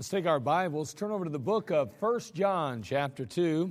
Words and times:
Let's 0.00 0.08
take 0.08 0.24
our 0.24 0.40
Bibles, 0.40 0.94
turn 0.94 1.10
over 1.10 1.26
to 1.26 1.30
the 1.30 1.38
book 1.38 1.70
of 1.70 1.92
First 2.00 2.34
John, 2.34 2.82
chapter 2.82 3.26
2. 3.26 3.70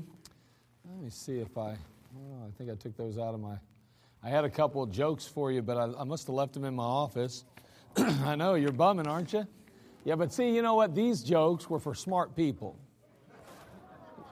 Let 0.88 1.04
me 1.04 1.10
see 1.10 1.40
if 1.40 1.58
I, 1.58 1.72
oh, 1.72 2.46
I 2.48 2.52
think 2.56 2.70
I 2.70 2.76
took 2.76 2.96
those 2.96 3.18
out 3.18 3.34
of 3.34 3.40
my, 3.40 3.56
I 4.22 4.30
had 4.30 4.46
a 4.46 4.50
couple 4.52 4.84
of 4.84 4.92
jokes 4.92 5.26
for 5.26 5.52
you, 5.52 5.64
but 5.64 5.76
I, 5.76 5.86
I 6.00 6.04
must 6.04 6.28
have 6.28 6.36
left 6.36 6.54
them 6.54 6.66
in 6.66 6.76
my 6.76 6.84
office. 6.84 7.46
I 7.98 8.36
know, 8.36 8.54
you're 8.54 8.72
bumming, 8.72 9.08
aren't 9.08 9.34
you? 9.34 9.48
Yeah, 10.06 10.18
but 10.18 10.32
see, 10.32 10.54
you 10.56 10.62
know 10.62 10.76
what? 10.76 10.94
These 10.94 11.24
jokes 11.24 11.68
were 11.68 11.80
for 11.80 11.96
smart 11.96 12.36
people. 12.36 12.78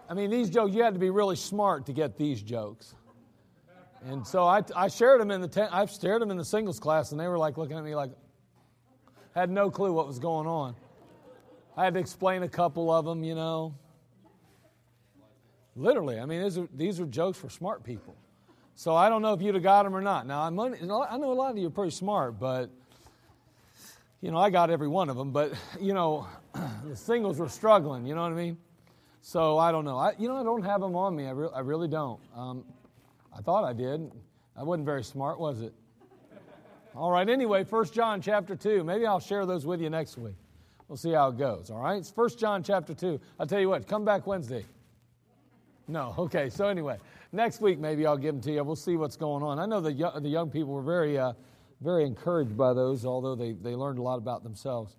I 0.08 0.14
mean, 0.14 0.30
these 0.30 0.52
jokes, 0.52 0.76
you 0.76 0.84
had 0.84 0.94
to 0.94 1.00
be 1.00 1.10
really 1.10 1.36
smart 1.36 1.88
to 1.88 1.94
get 1.94 2.16
these 2.16 2.44
jokes. 2.44 2.94
And 4.06 4.28
so 4.28 4.44
I, 4.44 4.62
I 4.76 4.88
shared 4.88 5.20
them 5.20 5.32
in 5.32 5.42
the, 5.42 5.48
ten, 5.48 5.68
I've 5.72 5.90
shared 5.90 6.22
them 6.22 6.30
in 6.30 6.38
the 6.38 6.46
singles 6.46 6.80
class, 6.80 7.12
and 7.12 7.20
they 7.20 7.28
were 7.28 7.40
like 7.40 7.58
looking 7.58 7.76
at 7.76 7.84
me 7.84 7.96
like, 7.96 8.12
had 9.34 9.50
no 9.50 9.72
clue 9.72 9.92
what 9.92 10.06
was 10.06 10.20
going 10.20 10.46
on. 10.46 10.76
I 11.78 11.84
had 11.84 11.94
to 11.94 12.00
explain 12.00 12.42
a 12.42 12.50
couple 12.50 12.92
of 12.92 13.06
them, 13.06 13.24
you 13.24 13.36
know. 13.36 13.76
Literally, 15.76 16.20
I 16.20 16.26
mean, 16.26 16.42
these 16.42 16.58
are, 16.58 16.68
these 16.74 17.00
are 17.00 17.06
jokes 17.06 17.38
for 17.38 17.52
smart 17.52 17.84
people. 17.84 18.16
So 18.74 18.96
I 18.96 19.10
don't 19.10 19.22
know 19.22 19.34
if 19.34 19.44
you'd 19.44 19.54
have 19.54 19.64
got 19.64 19.84
them 19.84 19.96
or 19.96 20.02
not. 20.02 20.26
Now, 20.26 20.42
I'm, 20.42 20.60
I 20.60 20.70
know 20.80 21.32
a 21.32 21.34
lot 21.34 21.52
of 21.52 21.58
you 21.60 21.68
are 21.68 21.72
pretty 21.72 21.92
smart, 21.92 22.40
but, 22.40 22.72
you 24.22 24.32
know, 24.32 24.38
I 24.38 24.50
got 24.50 24.72
every 24.72 24.88
one 24.88 25.08
of 25.08 25.18
them. 25.18 25.32
But, 25.32 25.54
you 25.80 25.94
know, 25.94 26.28
the 26.84 26.96
singles 26.96 27.38
were 27.38 27.48
struggling, 27.48 28.08
you 28.08 28.16
know 28.16 28.24
what 28.24 28.32
I 28.32 28.36
mean? 28.36 28.58
So 29.22 29.60
I 29.60 29.72
don't 29.72 29.86
know. 29.86 29.98
I, 29.98 30.14
you 30.18 30.28
know, 30.28 30.38
I 30.38 30.44
don't 30.44 30.64
have 30.64 30.82
them 30.82 30.96
on 30.96 31.16
me. 31.16 31.28
I, 31.28 31.32
re- 31.32 31.50
I 31.54 31.60
really 31.60 31.88
don't. 31.88 32.20
Um, 32.36 32.64
I 33.38 33.42
thought 33.42 33.64
I 33.64 33.74
did. 33.74 34.12
I 34.56 34.64
wasn't 34.64 34.86
very 34.86 35.04
smart, 35.04 35.40
was 35.40 35.62
it? 35.62 35.74
All 36.96 37.12
right, 37.12 37.30
anyway, 37.30 37.64
1 37.64 37.86
John 37.92 38.20
chapter 38.20 38.56
2. 38.56 38.84
Maybe 38.84 39.06
I'll 39.06 39.20
share 39.20 39.46
those 39.46 39.68
with 39.68 39.80
you 39.80 39.92
next 39.92 40.18
week. 40.18 40.34
We'll 40.88 40.98
see 40.98 41.12
how 41.12 41.30
it 41.30 41.38
goes, 41.38 41.70
all 41.70 41.82
right? 41.82 41.98
It's 41.98 42.12
1 42.16 42.30
John 42.38 42.64
chapter 42.64 42.94
2. 42.94 43.20
I'll 43.40 43.48
tell 43.48 43.60
you 43.60 43.70
what, 43.70 43.88
come 43.88 44.06
back 44.06 44.26
Wednesday. 44.26 44.66
No, 45.88 46.16
okay, 46.20 46.50
so 46.50 46.68
anyway, 46.68 46.98
next 47.32 47.62
week 47.62 47.80
maybe 47.80 48.06
I'll 48.06 48.18
give 48.18 48.36
them 48.36 48.42
to 48.44 48.52
you. 48.54 48.64
We'll 48.64 48.76
see 48.76 48.96
what's 48.96 49.18
going 49.18 49.44
on. 49.44 49.60
I 49.60 49.66
know 49.66 49.82
the 49.82 49.92
young, 49.92 50.24
the 50.24 50.30
young 50.30 50.50
people 50.50 50.74
were 50.74 50.82
very, 50.82 51.18
uh, 51.18 51.34
very 51.82 52.06
encouraged 52.06 52.56
by 52.56 52.74
those, 52.74 53.06
although 53.06 53.36
they, 53.36 53.52
they 53.52 53.76
learned 53.76 54.00
a 54.00 54.02
lot 54.02 54.18
about 54.18 54.44
themselves. 54.44 54.96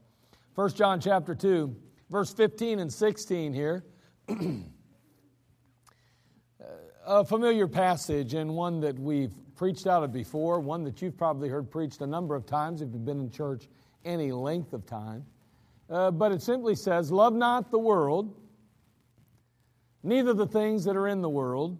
1 0.54 0.74
John 0.74 1.00
chapter 1.00 1.34
2, 1.34 1.74
verse 2.10 2.34
15 2.34 2.80
and 2.80 2.92
16 2.92 3.54
here. 3.54 3.84
a 7.06 7.24
familiar 7.24 7.66
passage 7.66 8.34
and 8.34 8.54
one 8.54 8.80
that 8.80 8.98
we've 8.98 9.32
preached 9.56 9.86
out 9.86 10.04
of 10.04 10.12
before, 10.12 10.60
one 10.60 10.84
that 10.84 11.00
you've 11.00 11.16
probably 11.16 11.48
heard 11.48 11.70
preached 11.70 12.02
a 12.02 12.06
number 12.06 12.34
of 12.34 12.44
times 12.44 12.82
if 12.82 12.90
you've 12.92 13.06
been 13.06 13.20
in 13.20 13.30
church 13.30 13.68
any 14.04 14.30
length 14.30 14.74
of 14.74 14.84
time. 14.84 15.24
Uh, 15.90 16.10
but 16.10 16.32
it 16.32 16.42
simply 16.42 16.74
says, 16.74 17.10
Love 17.10 17.34
not 17.34 17.70
the 17.70 17.78
world, 17.78 18.34
neither 20.02 20.34
the 20.34 20.46
things 20.46 20.84
that 20.84 20.96
are 20.96 21.08
in 21.08 21.22
the 21.22 21.28
world. 21.28 21.78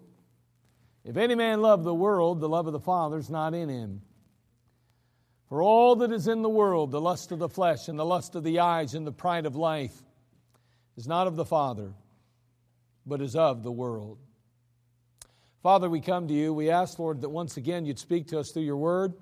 If 1.04 1.16
any 1.16 1.34
man 1.34 1.62
love 1.62 1.84
the 1.84 1.94
world, 1.94 2.40
the 2.40 2.48
love 2.48 2.66
of 2.66 2.72
the 2.72 2.80
Father 2.80 3.18
is 3.18 3.30
not 3.30 3.54
in 3.54 3.68
him. 3.68 4.02
For 5.48 5.62
all 5.62 5.96
that 5.96 6.12
is 6.12 6.28
in 6.28 6.42
the 6.42 6.48
world, 6.48 6.90
the 6.90 7.00
lust 7.00 7.32
of 7.32 7.38
the 7.38 7.48
flesh 7.48 7.88
and 7.88 7.98
the 7.98 8.04
lust 8.04 8.34
of 8.34 8.44
the 8.44 8.60
eyes 8.60 8.94
and 8.94 9.06
the 9.06 9.12
pride 9.12 9.46
of 9.46 9.56
life, 9.56 9.94
is 10.96 11.06
not 11.06 11.26
of 11.26 11.36
the 11.36 11.44
Father, 11.44 11.94
but 13.06 13.22
is 13.22 13.36
of 13.36 13.62
the 13.62 13.72
world. 13.72 14.18
Father, 15.62 15.88
we 15.88 16.00
come 16.00 16.28
to 16.28 16.34
you. 16.34 16.52
We 16.52 16.70
ask, 16.70 16.98
Lord, 16.98 17.22
that 17.22 17.28
once 17.30 17.56
again 17.56 17.86
you'd 17.86 17.98
speak 17.98 18.28
to 18.28 18.38
us 18.38 18.50
through 18.50 18.62
your 18.62 18.76
word. 18.76 19.14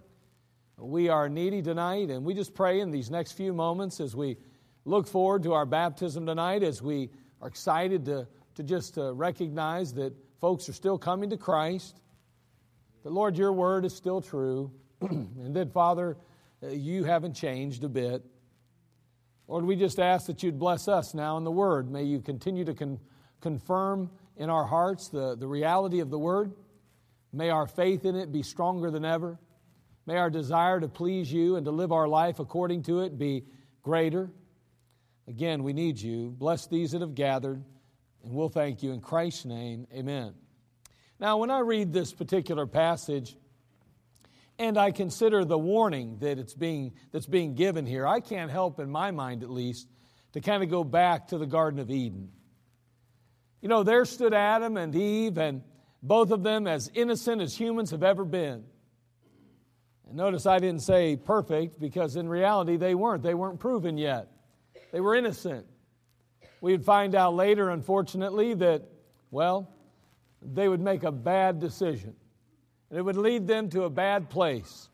We 0.79 1.09
are 1.09 1.29
needy 1.29 1.63
tonight, 1.63 2.11
and 2.11 2.25
we 2.25 2.35
just 2.35 2.55
pray 2.55 2.81
in 2.81 2.91
these 2.91 3.11
next 3.11 3.33
few 3.33 3.53
moments 3.53 4.01
as 4.01 4.15
we 4.15 4.37
look 4.87 5.07
forward 5.07 5.43
to 5.43 5.53
our 5.53 5.67
baptism 5.67 6.25
tonight, 6.27 6.63
as 6.63 6.81
we 6.81 7.11
are 7.43 7.49
excited 7.49 8.05
to, 8.07 8.27
to 8.55 8.63
just 8.63 8.97
uh, 8.97 9.13
recognize 9.13 9.93
that 9.95 10.15
folks 10.41 10.69
are 10.69 10.73
still 10.73 10.97
coming 10.97 11.29
to 11.31 11.37
Christ, 11.37 12.01
that, 13.03 13.13
Lord, 13.13 13.37
your 13.37 13.53
word 13.53 13.85
is 13.85 13.95
still 13.95 14.21
true, 14.21 14.71
and 15.01 15.55
that, 15.55 15.73
Father, 15.73 16.17
uh, 16.63 16.69
you 16.69 17.05
haven't 17.05 17.35
changed 17.35 17.85
a 17.85 17.89
bit. 17.89 18.25
Lord, 19.49 19.65
we 19.65 19.77
just 19.77 19.99
ask 19.99 20.27
that 20.27 20.43
you'd 20.43 20.59
bless 20.59 20.89
us 20.89 21.15
now 21.15 21.37
in 21.37 21.45
the 21.45 21.51
word. 21.51 21.91
May 21.91 22.05
you 22.05 22.21
continue 22.21 22.65
to 22.65 22.75
con- 22.75 23.01
confirm 23.41 24.11
in 24.37 24.51
our 24.51 24.65
hearts 24.65 25.09
the, 25.09 25.37
the 25.37 25.47
reality 25.47 26.01
of 26.01 26.11
the 26.11 26.19
Word. 26.19 26.53
May 27.33 27.51
our 27.51 27.67
faith 27.67 28.05
in 28.05 28.17
it 28.17 28.33
be 28.33 28.43
stronger 28.43 28.91
than 28.91 29.05
ever. 29.05 29.39
May 30.07 30.17
our 30.17 30.31
desire 30.31 30.81
to 30.81 30.89
please 30.89 31.33
you 31.33 31.57
and 31.57 31.65
to 31.65 31.71
live 31.71 31.93
our 31.93 32.09
life 32.09 32.39
according 32.39 32.85
to 32.85 33.01
it 33.01 33.19
be 33.19 33.45
greater. 33.83 34.31
Again, 35.29 35.63
we 35.63 35.73
need 35.73 36.01
you. 36.01 36.31
Bless 36.31 36.67
these 36.67 36.93
that 36.93 37.01
have 37.01 37.15
gathered, 37.15 37.63
and 38.23 38.33
we'll 38.33 38.49
thank 38.49 38.83
you 38.83 38.93
in 38.93 39.01
Christ's 39.01 39.45
name. 39.45 39.87
Amen. 39.93 40.35
Now, 41.19 41.39
when 41.39 41.51
I 41.51 41.61
read 41.61 41.93
this 41.93 42.13
particular 42.13 42.67
passage, 42.67 43.37
and 44.59 44.79
I 44.79 44.91
consider 44.91 45.45
the 45.45 45.59
warning 45.59 46.19
that 46.21 46.39
it's 46.39 46.55
being, 46.55 46.93
that's 47.13 47.27
being 47.27 47.55
given 47.55 47.87
here, 47.87 48.07
I 48.07 48.21
can't 48.21 48.51
help, 48.51 48.79
in 48.79 48.91
my 48.91 49.11
mind 49.11 49.43
at 49.43 49.51
least, 49.51 49.89
to 50.33 50.41
kind 50.41 50.63
of 50.63 50.71
go 50.71 50.85
back 50.85 51.29
to 51.29 51.39
the 51.39 51.47
Garden 51.47 51.81
of 51.81 51.91
Eden. 51.91 52.31
You 53.61 53.69
know, 53.69 53.83
there 53.83 54.05
stood 54.05 54.33
Adam 54.33 54.77
and 54.77 54.95
Eve, 54.95 55.39
and 55.39 55.63
both 56.03 56.31
of 56.31 56.43
them 56.43 56.67
as 56.67 56.91
innocent 56.95 57.43
as 57.43 57.59
humans 57.59 57.91
have 57.91 58.03
ever 58.03 58.25
been. 58.25 58.65
And 60.07 60.17
notice 60.17 60.47
I 60.47 60.59
didn't 60.59 60.83
say 60.83 61.17
perfect 61.17 61.81
because 61.81 62.17
in 62.17 62.29
reality 62.29 62.77
they 62.77 62.95
weren't. 62.95 63.23
They 63.23 63.35
weren't 63.35 63.59
proven 63.59 63.99
yet. 63.99 64.29
They 64.97 65.01
were 65.01 65.15
innocent. 65.15 65.67
We'd 66.63 66.83
find 66.83 67.15
out 67.15 67.35
later, 67.35 67.69
unfortunately, 67.69 68.55
that, 68.55 68.83
well, 69.31 69.69
they 70.41 70.71
would 70.71 70.81
make 70.81 71.03
a 71.03 71.13
bad 71.13 71.61
decision. 71.61 72.15
And 72.89 72.99
it 72.99 73.03
would 73.03 73.19
lead 73.19 73.47
them 73.47 73.69
to 73.69 73.83
a 73.83 73.91
bad 73.91 74.31
place. 74.31 74.89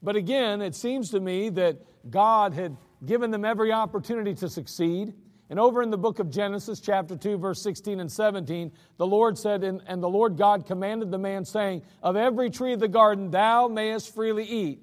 But 0.00 0.14
again, 0.14 0.62
it 0.62 0.76
seems 0.76 1.10
to 1.10 1.18
me 1.18 1.48
that 1.48 1.78
God 2.08 2.54
had 2.54 2.76
given 3.04 3.32
them 3.32 3.44
every 3.44 3.72
opportunity 3.72 4.32
to 4.34 4.48
succeed. 4.48 5.12
And 5.48 5.58
over 5.58 5.82
in 5.82 5.90
the 5.90 5.98
book 5.98 6.20
of 6.20 6.30
Genesis, 6.30 6.78
chapter 6.78 7.16
2, 7.16 7.36
verse 7.36 7.60
16 7.60 7.98
and 7.98 8.12
17, 8.12 8.70
the 8.96 9.06
Lord 9.08 9.36
said, 9.36 9.64
and 9.64 10.00
the 10.00 10.08
Lord 10.08 10.36
God 10.36 10.66
commanded 10.66 11.10
the 11.10 11.18
man, 11.18 11.44
saying, 11.44 11.82
Of 12.00 12.14
every 12.14 12.48
tree 12.48 12.74
of 12.74 12.78
the 12.78 12.86
garden 12.86 13.32
thou 13.32 13.66
mayest 13.66 14.14
freely 14.14 14.44
eat. 14.44 14.82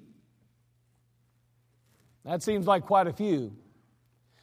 That 2.26 2.42
seems 2.42 2.66
like 2.66 2.84
quite 2.84 3.06
a 3.06 3.12
few. 3.14 3.56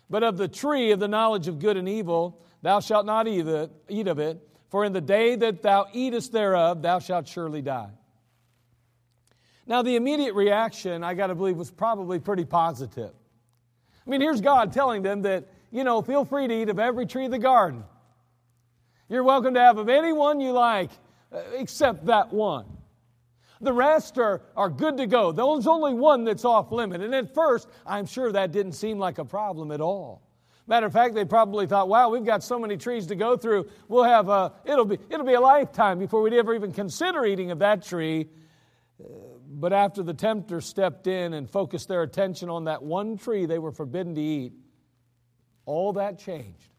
But 0.10 0.24
of 0.24 0.38
the 0.38 0.48
tree 0.48 0.92
of 0.92 1.00
the 1.00 1.08
knowledge 1.08 1.48
of 1.48 1.60
good 1.60 1.78
and 1.78 1.90
evil, 1.90 2.42
thou 2.62 2.80
shalt 2.80 3.06
not 3.06 3.28
eat 3.28 3.48
of 4.08 4.20
it, 4.20 4.40
for 4.70 4.86
in 4.86 4.94
the 4.94 5.02
day 5.02 5.36
that 5.36 5.62
thou 5.62 5.88
eatest 5.94 6.32
thereof, 6.32 6.82
thou 6.82 7.00
shalt 7.00 7.28
surely 7.28 7.62
die. 7.62 7.92
Now, 9.68 9.82
the 9.82 9.96
immediate 9.96 10.36
reaction, 10.36 11.04
I 11.04 11.16
got 11.16 11.28
to 11.28 11.36
believe, 11.36 11.58
was 11.58 11.72
probably 11.72 12.20
pretty 12.20 12.46
positive. 12.46 13.12
I 14.06 14.10
mean, 14.10 14.22
here's 14.22 14.42
God 14.42 14.74
telling 14.74 15.02
them 15.02 15.24
that 15.24 15.46
you 15.76 15.84
know, 15.84 16.02
feel 16.02 16.24
free 16.24 16.48
to 16.48 16.62
eat 16.62 16.70
of 16.70 16.80
every 16.80 17.06
tree 17.06 17.26
of 17.26 17.32
the 17.32 17.38
garden. 17.38 17.84
You're 19.10 19.26
welcome 19.26 19.54
to 19.56 19.60
have 19.60 19.78
of 19.78 19.90
any 19.90 20.14
one 20.14 20.40
you 20.40 20.54
like, 20.54 20.90
uh, 21.34 21.42
except 21.54 22.06
that 22.06 22.32
one. 22.32 22.66
The 23.66 23.74
rest 23.74 24.20
are, 24.20 24.44
are 24.56 24.70
good 24.70 24.96
to 24.98 25.08
go. 25.08 25.32
There's 25.32 25.66
only 25.66 25.96
one 25.96 26.24
that's 26.24 26.46
off 26.46 26.72
limit. 26.72 27.02
And 27.02 27.16
at 27.16 27.34
first, 27.34 27.68
I'm 27.84 28.06
sure 28.06 28.32
that 28.32 28.52
didn't 28.52 28.74
seem 28.74 29.00
like 29.00 29.18
a 29.18 29.26
problem 29.26 29.72
at 29.72 29.82
all. 29.82 30.22
Matter 30.68 30.86
of 30.86 30.94
fact, 30.94 31.16
they 31.16 31.26
probably 31.26 31.66
thought, 31.66 31.90
wow, 31.90 32.10
we've 32.10 32.24
got 32.24 32.44
so 32.44 32.60
many 32.60 32.78
trees 32.78 33.08
to 33.08 33.16
go 33.16 33.36
through. 33.36 33.68
We'll 33.88 34.04
have 34.04 34.30
a, 34.30 34.54
it'll 34.66 34.86
be, 34.86 35.00
it'll 35.10 35.26
be 35.26 35.34
a 35.34 35.42
lifetime 35.42 35.98
before 35.98 36.22
we'd 36.22 36.34
ever 36.34 36.54
even 36.54 36.74
consider 36.74 37.26
eating 37.26 37.50
of 37.50 37.58
that 37.60 37.84
tree. 37.84 38.30
Uh, 39.04 39.08
but 39.48 39.74
after 39.74 40.04
the 40.04 40.14
tempter 40.14 40.62
stepped 40.62 41.08
in 41.08 41.34
and 41.34 41.50
focused 41.50 41.88
their 41.88 42.04
attention 42.04 42.52
on 42.52 42.66
that 42.66 42.84
one 42.84 43.18
tree 43.18 43.48
they 43.48 43.58
were 43.58 43.72
forbidden 43.72 44.14
to 44.14 44.22
eat, 44.22 44.54
all 45.66 45.94
that 45.94 46.20
changed. 46.20 46.75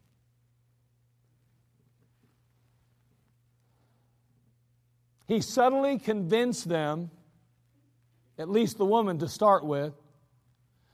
He 5.27 5.41
suddenly 5.41 5.99
convinced 5.99 6.69
them, 6.69 7.11
at 8.37 8.49
least 8.49 8.77
the 8.77 8.85
woman 8.85 9.19
to 9.19 9.27
start 9.27 9.65
with, 9.65 9.93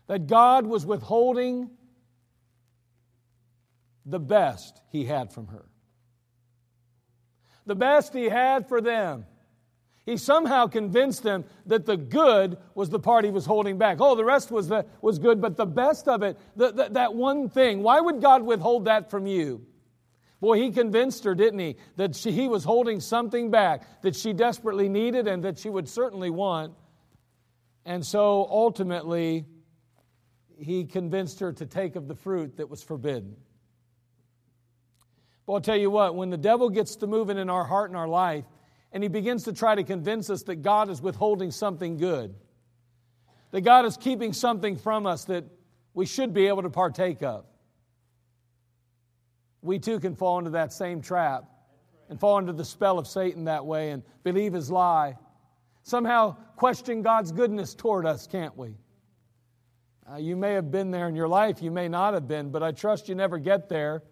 that 0.08 0.28
God 0.28 0.66
was 0.66 0.86
withholding 0.86 1.70
the 4.06 4.20
best 4.20 4.82
he 4.90 5.06
had 5.06 5.32
from 5.32 5.48
her. 5.48 5.66
The 7.66 7.76
best 7.76 8.14
he 8.14 8.26
had 8.26 8.68
for 8.68 8.82
them. 8.82 9.26
He 10.06 10.18
somehow 10.18 10.68
convinced 10.68 11.24
them 11.24 11.46
that 11.68 11.86
the 11.86 11.96
good 11.96 12.58
was 12.76 12.90
the 12.90 13.00
part 13.00 13.24
he 13.24 13.32
was 13.32 13.46
holding 13.46 13.78
back. 13.78 14.02
Oh, 14.02 14.16
the 14.16 14.26
rest 14.26 14.52
was, 14.52 14.68
the, 14.68 14.86
was 15.02 15.18
good, 15.18 15.40
but 15.40 15.56
the 15.56 15.66
best 15.66 16.10
of 16.10 16.24
it, 16.24 16.38
the, 16.58 16.72
the, 16.72 16.90
that 16.90 17.14
one 17.14 17.50
thing, 17.50 17.84
why 17.84 18.02
would 18.02 18.22
God 18.22 18.42
withhold 18.42 18.86
that 18.86 19.10
from 19.10 19.26
you? 19.26 19.66
Boy, 20.44 20.62
he 20.62 20.72
convinced 20.72 21.24
her, 21.24 21.36
didn't 21.36 21.60
he, 21.60 21.78
that 21.96 22.18
she, 22.18 22.30
he 22.34 22.50
was 22.50 22.66
holding 22.66 23.00
something 23.00 23.50
back 23.50 24.02
that 24.02 24.14
she 24.14 24.34
desperately 24.34 24.90
needed 24.90 25.26
and 25.26 25.42
that 25.46 25.58
she 25.58 25.70
would 25.70 25.88
certainly 25.88 26.30
want. 26.30 26.74
And 27.86 28.06
so 28.06 28.46
ultimately, 28.50 29.46
he 30.58 30.84
convinced 30.84 31.40
her 31.40 31.54
to 31.54 31.66
take 31.66 31.96
of 31.96 32.10
the 32.10 32.16
fruit 32.16 32.58
that 32.58 32.70
was 32.70 32.84
forbidden. 32.84 33.38
But 35.46 35.54
I'll 35.54 35.62
tell 35.62 35.78
you 35.78 35.90
what, 35.90 36.14
when 36.14 36.30
the 36.30 36.36
devil 36.36 36.70
gets 36.70 36.98
to 36.98 37.08
moving 37.08 37.38
in 37.38 37.50
our 37.50 37.64
heart 37.64 37.90
and 37.90 37.96
our 37.96 38.10
life, 38.10 38.44
and 38.92 39.02
he 39.02 39.08
begins 39.08 39.46
to 39.46 39.54
try 39.54 39.76
to 39.76 39.84
convince 39.86 40.30
us 40.30 40.44
that 40.44 40.58
God 40.58 40.90
is 40.90 41.02
withholding 41.02 41.52
something 41.52 41.96
good, 41.96 42.36
that 43.52 43.62
God 43.62 43.86
is 43.86 43.96
keeping 43.96 44.34
something 44.34 44.76
from 44.76 45.06
us 45.06 45.24
that 45.24 45.46
we 45.94 46.06
should 46.06 46.34
be 46.34 46.48
able 46.48 46.64
to 46.64 46.70
partake 46.70 47.24
of, 47.24 47.46
we 49.64 49.80
too 49.80 50.00
can 50.00 50.16
fall 50.16 50.38
into 50.38 50.52
that 50.52 50.72
same 50.72 51.02
trap 51.02 51.46
and 52.10 52.20
fall 52.20 52.38
into 52.38 52.54
the 52.54 52.66
spell 52.66 53.00
of 53.00 53.08
Satan 53.08 53.46
that 53.46 53.66
way 53.66 53.92
and 53.92 54.04
believe 54.24 54.54
his 54.54 54.70
lie. 54.70 55.18
Somehow 55.84 56.36
question 56.56 57.02
God's 57.02 57.32
goodness 57.32 57.74
toward 57.74 58.06
us, 58.06 58.28
can't 58.28 58.56
we? 58.58 58.76
Uh, 60.12 60.18
you 60.18 60.36
may 60.36 60.54
have 60.54 60.70
been 60.70 60.92
there 60.92 61.08
in 61.08 61.16
your 61.16 61.30
life, 61.30 61.62
you 61.62 61.72
may 61.72 61.88
not 61.88 62.14
have 62.14 62.28
been, 62.28 62.52
but 62.52 62.62
I 62.62 62.72
trust 62.72 63.08
you 63.08 63.16
never 63.16 63.38
get 63.38 63.70
there. 63.70 64.04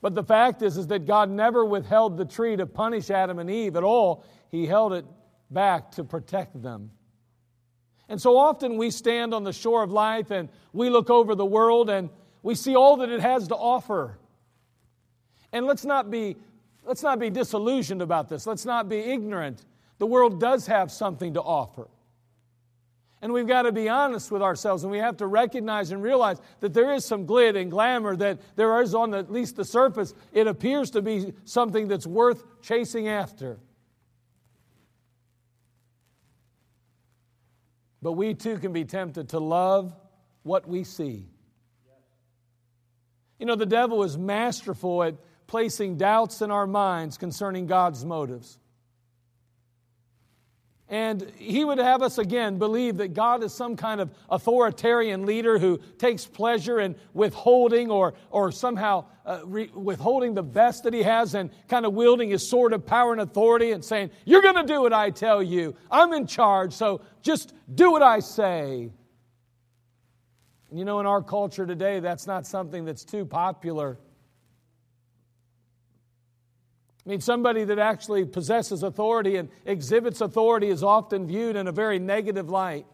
But 0.00 0.16
the 0.16 0.24
fact 0.24 0.62
is, 0.62 0.76
is 0.76 0.88
that 0.88 1.06
God 1.06 1.30
never 1.30 1.64
withheld 1.64 2.16
the 2.16 2.24
tree 2.24 2.56
to 2.56 2.66
punish 2.66 3.08
Adam 3.08 3.38
and 3.38 3.48
Eve 3.48 3.76
at 3.76 3.84
all. 3.84 4.24
He 4.50 4.66
held 4.66 4.92
it 4.92 5.06
back 5.48 5.92
to 5.92 6.04
protect 6.04 6.60
them. 6.60 6.90
And 8.08 8.20
so 8.20 8.36
often 8.36 8.76
we 8.76 8.90
stand 8.90 9.32
on 9.32 9.44
the 9.44 9.52
shore 9.52 9.84
of 9.84 9.92
life 9.92 10.32
and 10.32 10.48
we 10.72 10.90
look 10.90 11.08
over 11.08 11.36
the 11.36 11.46
world 11.46 11.88
and 11.88 12.10
we 12.42 12.56
see 12.56 12.74
all 12.74 12.96
that 12.98 13.08
it 13.08 13.20
has 13.20 13.48
to 13.48 13.54
offer. 13.54 14.18
And 15.52 15.66
let's 15.66 15.84
not 15.84 16.10
be, 16.10 16.36
let's 16.84 17.02
not 17.02 17.18
be 17.18 17.30
disillusioned 17.30 18.02
about 18.02 18.28
this. 18.28 18.46
Let's 18.46 18.64
not 18.64 18.88
be 18.88 18.98
ignorant. 18.98 19.64
The 19.98 20.06
world 20.06 20.40
does 20.40 20.66
have 20.66 20.90
something 20.90 21.34
to 21.34 21.42
offer. 21.42 21.88
And 23.20 23.32
we've 23.32 23.46
got 23.46 23.62
to 23.62 23.72
be 23.72 23.88
honest 23.88 24.32
with 24.32 24.42
ourselves 24.42 24.82
and 24.82 24.90
we 24.90 24.98
have 24.98 25.18
to 25.18 25.28
recognize 25.28 25.92
and 25.92 26.02
realize 26.02 26.40
that 26.58 26.74
there 26.74 26.92
is 26.92 27.04
some 27.04 27.24
glitz 27.24 27.60
and 27.60 27.70
glamour 27.70 28.16
that 28.16 28.40
there 28.56 28.82
is 28.82 28.96
on 28.96 29.12
the, 29.12 29.18
at 29.18 29.30
least 29.30 29.54
the 29.54 29.64
surface. 29.64 30.12
It 30.32 30.48
appears 30.48 30.90
to 30.90 31.02
be 31.02 31.32
something 31.44 31.86
that's 31.86 32.06
worth 32.06 32.42
chasing 32.62 33.06
after. 33.06 33.60
But 38.02 38.12
we 38.12 38.34
too 38.34 38.58
can 38.58 38.72
be 38.72 38.84
tempted 38.84 39.28
to 39.28 39.38
love 39.38 39.94
what 40.42 40.66
we 40.66 40.82
see. 40.82 41.28
You 43.38 43.46
know, 43.46 43.54
the 43.54 43.66
devil 43.66 44.02
is 44.02 44.18
masterful 44.18 45.04
at 45.04 45.14
placing 45.52 45.98
doubts 45.98 46.40
in 46.40 46.50
our 46.50 46.66
minds 46.66 47.18
concerning 47.18 47.66
God's 47.66 48.06
motives. 48.06 48.58
And 50.88 51.30
he 51.36 51.62
would 51.62 51.76
have 51.76 52.00
us 52.00 52.16
again 52.16 52.56
believe 52.56 52.96
that 52.96 53.12
God 53.12 53.42
is 53.42 53.52
some 53.52 53.76
kind 53.76 54.00
of 54.00 54.10
authoritarian 54.30 55.26
leader 55.26 55.58
who 55.58 55.78
takes 55.98 56.24
pleasure 56.24 56.80
in 56.80 56.96
withholding 57.12 57.90
or, 57.90 58.14
or 58.30 58.50
somehow 58.50 59.04
uh, 59.26 59.40
re- 59.44 59.70
withholding 59.74 60.32
the 60.32 60.42
best 60.42 60.84
that 60.84 60.94
he 60.94 61.02
has 61.02 61.34
and 61.34 61.50
kind 61.68 61.84
of 61.84 61.92
wielding 61.92 62.30
his 62.30 62.48
sword 62.48 62.72
of 62.72 62.86
power 62.86 63.12
and 63.12 63.20
authority 63.20 63.72
and 63.72 63.84
saying, 63.84 64.10
You're 64.24 64.40
going 64.40 64.56
to 64.56 64.64
do 64.64 64.80
what 64.80 64.94
I 64.94 65.10
tell 65.10 65.42
you. 65.42 65.76
I'm 65.90 66.14
in 66.14 66.26
charge, 66.26 66.72
so 66.72 67.02
just 67.20 67.52
do 67.74 67.90
what 67.90 68.02
I 68.02 68.20
say. 68.20 68.90
And 70.70 70.78
you 70.78 70.86
know, 70.86 70.98
in 71.00 71.04
our 71.04 71.22
culture 71.22 71.66
today, 71.66 72.00
that's 72.00 72.26
not 72.26 72.46
something 72.46 72.86
that's 72.86 73.04
too 73.04 73.26
popular. 73.26 73.98
I 77.04 77.08
mean, 77.08 77.20
somebody 77.20 77.64
that 77.64 77.78
actually 77.78 78.24
possesses 78.24 78.82
authority 78.82 79.36
and 79.36 79.48
exhibits 79.64 80.20
authority 80.20 80.68
is 80.68 80.84
often 80.84 81.26
viewed 81.26 81.56
in 81.56 81.66
a 81.66 81.72
very 81.72 81.98
negative 81.98 82.48
light. 82.48 82.86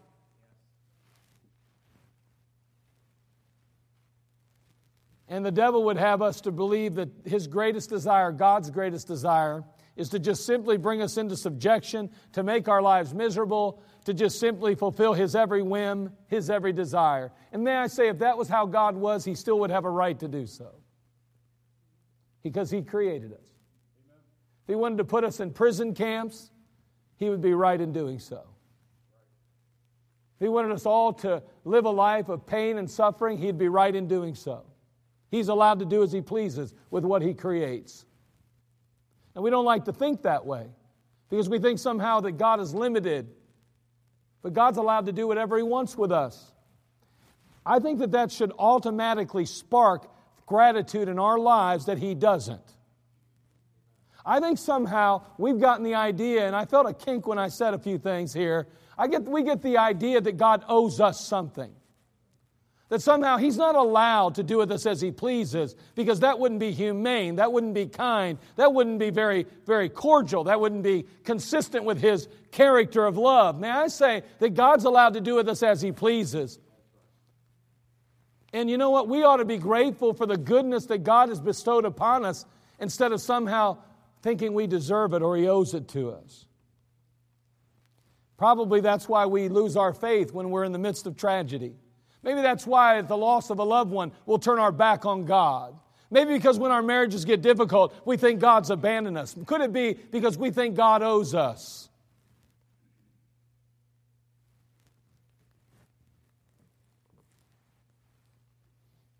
And 5.27 5.45
the 5.45 5.51
devil 5.51 5.83
would 5.85 5.97
have 5.97 6.23
us 6.23 6.41
to 6.41 6.51
believe 6.51 6.95
that 6.95 7.09
his 7.23 7.45
greatest 7.45 7.89
desire, 7.89 8.31
God's 8.31 8.71
greatest 8.71 9.07
desire, 9.07 9.63
is 9.95 10.09
to 10.09 10.17
just 10.17 10.43
simply 10.43 10.77
bring 10.77 11.03
us 11.03 11.17
into 11.17 11.37
subjection, 11.37 12.09
to 12.33 12.41
make 12.41 12.67
our 12.67 12.81
lives 12.81 13.13
miserable, 13.13 13.83
to 14.05 14.13
just 14.13 14.39
simply 14.39 14.73
fulfill 14.73 15.13
his 15.13 15.35
every 15.35 15.61
whim, 15.61 16.11
his 16.27 16.49
every 16.49 16.73
desire. 16.73 17.31
And 17.51 17.63
may 17.63 17.75
I 17.75 17.85
say, 17.87 18.07
if 18.07 18.19
that 18.19 18.39
was 18.39 18.47
how 18.47 18.65
God 18.65 18.95
was, 18.95 19.23
he 19.23 19.35
still 19.35 19.59
would 19.59 19.69
have 19.69 19.85
a 19.85 19.89
right 19.89 20.17
to 20.19 20.27
do 20.27 20.47
so. 20.47 20.71
Because 22.41 22.71
he 22.71 22.81
created 22.81 23.33
us. 23.33 23.48
He 24.69 24.75
wanted 24.75 24.99
to 24.99 25.03
put 25.03 25.23
us 25.23 25.39
in 25.39 25.49
prison 25.49 25.95
camps, 25.95 26.51
he 27.17 27.27
would 27.27 27.41
be 27.41 27.55
right 27.55 27.81
in 27.81 27.91
doing 27.91 28.19
so. 28.19 28.43
If 30.37 30.45
he 30.45 30.47
wanted 30.47 30.71
us 30.71 30.85
all 30.85 31.11
to 31.13 31.41
live 31.65 31.85
a 31.85 31.89
life 31.89 32.29
of 32.29 32.45
pain 32.45 32.77
and 32.77 32.89
suffering, 32.89 33.39
he'd 33.39 33.57
be 33.57 33.67
right 33.67 33.93
in 33.93 34.07
doing 34.07 34.35
so. 34.35 34.63
He's 35.31 35.47
allowed 35.47 35.79
to 35.79 35.85
do 35.85 36.03
as 36.03 36.11
he 36.11 36.21
pleases 36.21 36.71
with 36.91 37.03
what 37.03 37.23
he 37.23 37.33
creates. 37.33 38.05
And 39.33 39.43
we 39.43 39.49
don't 39.49 39.65
like 39.65 39.85
to 39.85 39.91
think 39.91 40.21
that 40.21 40.45
way 40.45 40.67
because 41.31 41.49
we 41.49 41.57
think 41.57 41.79
somehow 41.79 42.19
that 42.19 42.33
God 42.33 42.59
is 42.59 42.71
limited. 42.71 43.27
But 44.43 44.53
God's 44.53 44.77
allowed 44.77 45.07
to 45.07 45.11
do 45.11 45.27
whatever 45.27 45.57
he 45.57 45.63
wants 45.63 45.97
with 45.97 46.11
us. 46.11 46.53
I 47.65 47.79
think 47.79 47.97
that 47.99 48.11
that 48.11 48.31
should 48.31 48.53
automatically 48.59 49.45
spark 49.45 50.11
gratitude 50.45 51.09
in 51.09 51.17
our 51.17 51.39
lives 51.39 51.87
that 51.87 51.97
he 51.97 52.13
doesn't. 52.13 52.75
I 54.29 54.39
think 54.39 54.59
somehow 54.59 55.23
we've 55.39 55.59
gotten 55.59 55.83
the 55.83 55.95
idea, 55.95 56.45
and 56.45 56.55
I 56.55 56.65
felt 56.65 56.87
a 56.87 56.93
kink 56.93 57.25
when 57.25 57.39
I 57.39 57.47
said 57.47 57.73
a 57.73 57.79
few 57.79 57.97
things 57.97 58.31
here. 58.31 58.67
I 58.95 59.07
get, 59.07 59.23
we 59.23 59.41
get 59.41 59.63
the 59.63 59.79
idea 59.79 60.21
that 60.21 60.37
God 60.37 60.63
owes 60.69 61.01
us 61.01 61.25
something. 61.25 61.71
That 62.89 63.01
somehow 63.01 63.37
He's 63.37 63.57
not 63.57 63.73
allowed 63.73 64.35
to 64.35 64.43
do 64.43 64.59
with 64.59 64.71
us 64.71 64.85
as 64.85 65.01
He 65.01 65.11
pleases, 65.11 65.75
because 65.95 66.19
that 66.19 66.37
wouldn't 66.37 66.59
be 66.59 66.71
humane, 66.71 67.37
that 67.37 67.51
wouldn't 67.51 67.73
be 67.73 67.87
kind, 67.87 68.37
that 68.55 68.71
wouldn't 68.71 68.99
be 68.99 69.09
very, 69.09 69.47
very 69.65 69.89
cordial, 69.89 70.43
that 70.43 70.61
wouldn't 70.61 70.83
be 70.83 71.07
consistent 71.23 71.83
with 71.83 71.99
His 71.99 72.27
character 72.51 73.07
of 73.07 73.17
love. 73.17 73.59
May 73.59 73.71
I 73.71 73.87
say 73.87 74.21
that 74.37 74.53
God's 74.53 74.85
allowed 74.85 75.15
to 75.15 75.21
do 75.21 75.33
with 75.33 75.49
us 75.49 75.63
as 75.63 75.81
He 75.81 75.91
pleases? 75.91 76.59
And 78.53 78.69
you 78.69 78.77
know 78.77 78.91
what? 78.91 79.07
We 79.07 79.23
ought 79.23 79.37
to 79.37 79.45
be 79.45 79.57
grateful 79.57 80.13
for 80.13 80.27
the 80.27 80.37
goodness 80.37 80.85
that 80.85 80.99
God 80.99 81.29
has 81.29 81.39
bestowed 81.39 81.85
upon 81.85 82.25
us 82.25 82.45
instead 82.79 83.11
of 83.11 83.21
somehow 83.21 83.79
thinking 84.21 84.53
we 84.53 84.67
deserve 84.67 85.13
it 85.13 85.21
or 85.21 85.37
He 85.37 85.47
owes 85.47 85.73
it 85.73 85.87
to 85.89 86.11
us. 86.11 86.45
Probably 88.37 88.79
that's 88.79 89.09
why 89.09 89.25
we 89.25 89.49
lose 89.49 89.75
our 89.75 89.93
faith 89.93 90.31
when 90.33 90.49
we're 90.49 90.63
in 90.63 90.71
the 90.71 90.79
midst 90.79 91.05
of 91.05 91.17
tragedy. 91.17 91.73
Maybe 92.23 92.41
that's 92.41 92.65
why 92.65 92.97
at 92.97 93.07
the 93.07 93.17
loss 93.17 93.49
of 93.49 93.59
a 93.59 93.63
loved 93.63 93.91
one, 93.91 94.11
we'll 94.25 94.39
turn 94.39 94.59
our 94.59 94.71
back 94.71 95.05
on 95.05 95.25
God. 95.25 95.75
Maybe 96.11 96.33
because 96.33 96.57
when 96.57 96.71
our 96.71 96.81
marriages 96.81 97.23
get 97.23 97.41
difficult, 97.41 97.93
we 98.05 98.17
think 98.17 98.39
God's 98.39 98.69
abandoned 98.69 99.17
us. 99.17 99.35
Could 99.45 99.61
it 99.61 99.71
be 99.71 99.93
because 99.93 100.37
we 100.37 100.51
think 100.51 100.75
God 100.75 101.03
owes 101.03 101.35
us? 101.35 101.89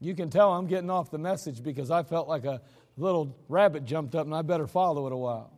You 0.01 0.15
can 0.15 0.29
tell 0.29 0.53
I'm 0.53 0.67
getting 0.67 0.89
off 0.89 1.11
the 1.11 1.17
message 1.17 1.61
because 1.61 1.91
I 1.91 2.03
felt 2.03 2.27
like 2.29 2.45
a 2.45 2.61
little 2.99 3.35
rabbit 3.47 3.85
jumped 3.85 4.15
up 4.15 4.25
and 4.25 4.35
I 4.35 4.41
better 4.41 4.67
follow 4.67 5.07
it 5.07 5.13
a 5.13 5.17
while. 5.17 5.51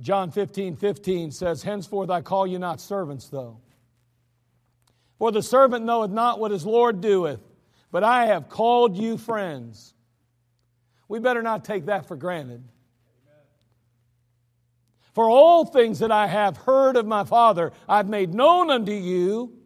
John 0.00 0.30
15, 0.30 0.76
15 0.76 1.30
says, 1.30 1.62
Henceforth 1.62 2.10
I 2.10 2.20
call 2.20 2.46
you 2.46 2.58
not 2.58 2.80
servants, 2.80 3.28
though. 3.28 3.58
For 5.18 5.32
the 5.32 5.42
servant 5.42 5.84
knoweth 5.84 6.10
not 6.10 6.38
what 6.38 6.50
his 6.50 6.66
Lord 6.66 7.00
doeth, 7.00 7.40
but 7.90 8.04
I 8.04 8.26
have 8.26 8.48
called 8.48 8.96
you 8.98 9.16
friends. 9.16 9.94
We 11.08 11.20
better 11.20 11.42
not 11.42 11.64
take 11.64 11.86
that 11.86 12.06
for 12.06 12.16
granted. 12.16 12.64
For 15.14 15.30
all 15.30 15.64
things 15.64 16.00
that 16.00 16.10
I 16.10 16.26
have 16.26 16.56
heard 16.56 16.96
of 16.96 17.06
my 17.06 17.24
Father, 17.24 17.72
I've 17.88 18.08
made 18.08 18.34
known 18.34 18.68
unto 18.68 18.92
you. 18.92 19.56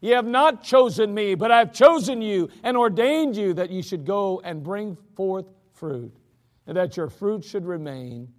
Ye 0.00 0.10
have 0.12 0.26
not 0.26 0.62
chosen 0.62 1.12
me, 1.12 1.34
but 1.34 1.50
I 1.50 1.58
have 1.58 1.72
chosen 1.72 2.22
you 2.22 2.48
and 2.62 2.76
ordained 2.76 3.36
you 3.36 3.52
that 3.54 3.70
ye 3.70 3.82
should 3.82 4.06
go 4.06 4.40
and 4.44 4.62
bring 4.62 4.96
forth 5.14 5.46
fruit, 5.74 6.16
and 6.66 6.76
that 6.76 6.96
your 6.96 7.08
fruit 7.08 7.44
should 7.44 7.66
remain. 7.66 8.32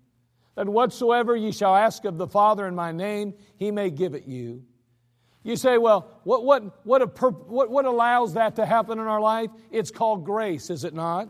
That 0.55 0.67
whatsoever 0.67 1.35
ye 1.35 1.51
shall 1.51 1.75
ask 1.75 2.03
of 2.05 2.17
the 2.17 2.27
Father 2.27 2.67
in 2.67 2.75
my 2.75 2.91
name, 2.91 3.33
he 3.57 3.71
may 3.71 3.89
give 3.89 4.15
it 4.15 4.25
you. 4.25 4.63
You 5.43 5.55
say, 5.55 5.77
well, 5.77 6.19
what, 6.23 6.43
what, 6.43 6.85
what, 6.85 7.01
a, 7.01 7.05
what, 7.05 7.71
what 7.71 7.85
allows 7.85 8.33
that 8.33 8.55
to 8.57 8.65
happen 8.65 8.99
in 8.99 9.07
our 9.07 9.21
life? 9.21 9.49
It's 9.71 9.89
called 9.89 10.23
grace, 10.23 10.69
is 10.69 10.83
it 10.83 10.93
not? 10.93 11.29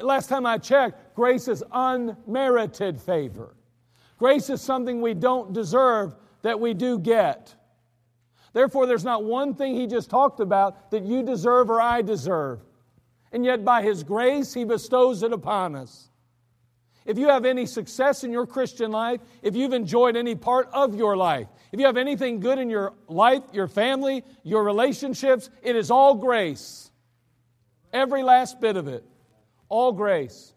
Last 0.00 0.28
time 0.28 0.46
I 0.46 0.58
checked, 0.58 1.14
grace 1.14 1.48
is 1.48 1.62
unmerited 1.72 3.00
favor. 3.00 3.56
Grace 4.18 4.50
is 4.50 4.60
something 4.60 5.00
we 5.00 5.14
don't 5.14 5.52
deserve 5.52 6.16
that 6.42 6.58
we 6.58 6.74
do 6.74 6.98
get. 6.98 7.54
Therefore, 8.56 8.86
there's 8.86 9.04
not 9.04 9.22
one 9.22 9.52
thing 9.52 9.74
he 9.74 9.86
just 9.86 10.08
talked 10.08 10.40
about 10.40 10.90
that 10.90 11.02
you 11.02 11.22
deserve 11.22 11.68
or 11.68 11.78
I 11.78 12.00
deserve. 12.00 12.60
And 13.30 13.44
yet, 13.44 13.66
by 13.66 13.82
his 13.82 14.02
grace, 14.02 14.54
he 14.54 14.64
bestows 14.64 15.22
it 15.22 15.30
upon 15.30 15.74
us. 15.74 16.08
if 17.04 17.18
you 17.18 17.28
have 17.28 17.44
any 17.44 17.66
success 17.66 18.24
in 18.24 18.32
your 18.32 18.46
Christian 18.46 18.90
life, 18.90 19.20
if 19.42 19.54
you've 19.54 19.74
enjoyed 19.74 20.16
any 20.16 20.34
part 20.34 20.70
of 20.72 20.94
your 20.94 21.18
life, 21.18 21.48
if 21.70 21.78
you 21.78 21.84
have 21.84 21.98
anything 21.98 22.40
good 22.40 22.58
in 22.58 22.70
your 22.70 22.94
life, 23.08 23.42
your 23.52 23.68
family, 23.68 24.24
your 24.42 24.64
relationships, 24.64 25.50
it 25.62 25.76
is 25.76 25.90
all 25.90 26.14
grace. 26.14 26.90
Every 27.92 28.22
last 28.22 28.58
bit 28.58 28.78
of 28.78 28.88
it. 28.88 29.04
All 29.68 29.92
grace. 29.92 30.54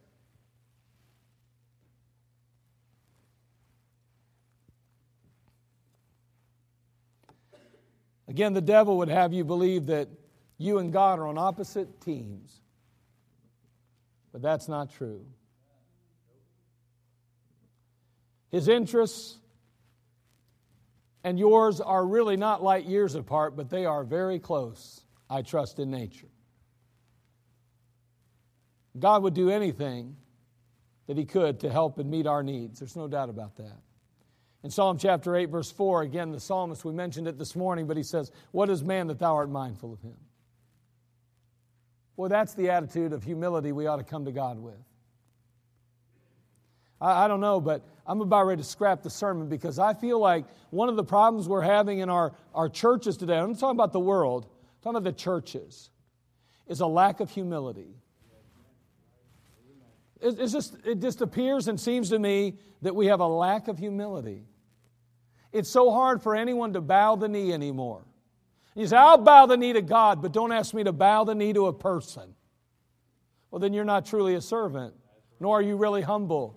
Again, 8.29 8.53
the 8.53 8.62
devil 8.62 9.00
would 9.00 9.09
have 9.09 9.33
you 9.33 9.43
believe 9.43 9.88
that 9.88 10.07
you 10.59 10.77
and 10.77 10.93
God 10.93 11.17
are 11.17 11.27
on 11.27 11.39
opposite 11.39 12.00
teams. 12.00 12.62
But 14.31 14.43
that's 14.43 14.67
not 14.67 14.91
true. 14.91 15.25
His 18.51 18.67
interests 18.67 19.39
and 21.24 21.39
yours 21.39 21.81
are 21.81 22.05
really 22.05 22.38
not 22.38 22.62
light 22.63 22.86
years 22.86 23.15
apart, 23.15 23.55
but 23.55 23.69
they 23.69 23.86
are 23.86 24.03
very 24.03 24.38
close, 24.38 25.03
I 25.29 25.41
trust 25.41 25.79
in 25.79 25.89
nature. 25.89 26.29
God 28.98 29.24
would 29.24 29.33
do 29.33 29.50
anything 29.50 30.15
that 31.07 31.17
He 31.17 31.25
could 31.25 31.62
to 31.62 31.69
help 31.71 31.98
and 31.98 32.09
meet 32.09 32.27
our 32.27 32.43
needs. 32.43 32.79
There's 32.79 32.95
no 32.95 33.07
doubt 33.07 33.29
about 33.29 33.55
that. 33.57 33.79
In 34.63 34.69
Psalm 34.69 34.97
chapter 34.97 35.35
8, 35.35 35.45
verse 35.45 35.71
4, 35.71 36.01
again, 36.01 36.31
the 36.31 36.39
psalmist, 36.39 36.83
we 36.83 36.91
mentioned 36.91 37.27
it 37.27 37.37
this 37.37 37.55
morning, 37.55 37.87
but 37.87 37.95
he 37.95 38.03
says, 38.03 38.31
What 38.51 38.69
is 38.69 38.83
man 38.83 39.07
that 39.07 39.19
thou 39.19 39.35
art 39.35 39.49
mindful 39.49 39.93
of 39.93 40.01
him? 40.01 40.17
Well, 42.17 42.27
that's 42.27 42.53
the 42.53 42.69
attitude 42.69 43.13
of 43.13 43.23
humility 43.23 43.71
we 43.71 43.87
ought 43.87 43.97
to 43.97 44.03
come 44.03 44.25
to 44.25 44.31
God 44.33 44.59
with. 44.59 44.75
I, 46.99 47.25
I 47.25 47.27
don't 47.29 47.39
know, 47.39 47.61
but 47.61 47.85
I'm 48.05 48.19
about 48.19 48.47
ready 48.47 48.61
to 48.61 48.67
scrap 48.67 49.01
the 49.01 49.09
sermon 49.09 49.47
because 49.47 49.79
I 49.79 49.93
feel 49.93 50.19
like 50.19 50.45
one 50.71 50.89
of 50.89 50.97
the 50.97 51.05
problems 51.05 51.47
we're 51.47 51.61
having 51.61 51.99
in 51.99 52.09
our, 52.09 52.33
our 52.53 52.67
churches 52.67 53.15
today, 53.15 53.37
I'm 53.37 53.55
talking 53.55 53.77
about 53.77 53.93
the 53.93 53.99
world, 54.01 54.45
I'm 54.45 54.83
talking 54.83 54.97
about 54.97 55.15
the 55.15 55.17
churches, 55.17 55.89
is 56.67 56.81
a 56.81 56.87
lack 56.87 57.21
of 57.21 57.31
humility. 57.31 57.95
It, 60.21 60.38
just, 60.47 60.75
it 60.85 60.99
just 60.99 61.21
appears 61.21 61.67
and 61.67 61.79
seems 61.79 62.09
to 62.09 62.19
me 62.19 62.57
that 62.81 62.95
we 62.95 63.07
have 63.07 63.21
a 63.21 63.27
lack 63.27 63.67
of 63.67 63.77
humility. 63.77 64.45
It's 65.51 65.69
so 65.69 65.91
hard 65.91 66.21
for 66.21 66.35
anyone 66.35 66.73
to 66.73 66.81
bow 66.81 67.15
the 67.15 67.27
knee 67.27 67.53
anymore. 67.53 68.05
You 68.75 68.85
say, 68.88 68.97
I'll 68.97 69.17
bow 69.17 69.45
the 69.45 69.57
knee 69.57 69.73
to 69.73 69.81
God, 69.81 70.21
but 70.21 70.31
don't 70.31 70.51
ask 70.51 70.73
me 70.73 70.83
to 70.83 70.91
bow 70.91 71.23
the 71.23 71.35
knee 71.35 71.53
to 71.53 71.67
a 71.67 71.73
person. 71.73 72.35
Well, 73.49 73.59
then 73.59 73.73
you're 73.73 73.85
not 73.85 74.05
truly 74.05 74.35
a 74.35 74.41
servant, 74.41 74.93
nor 75.39 75.59
are 75.59 75.61
you 75.61 75.75
really 75.75 76.01
humble. 76.01 76.55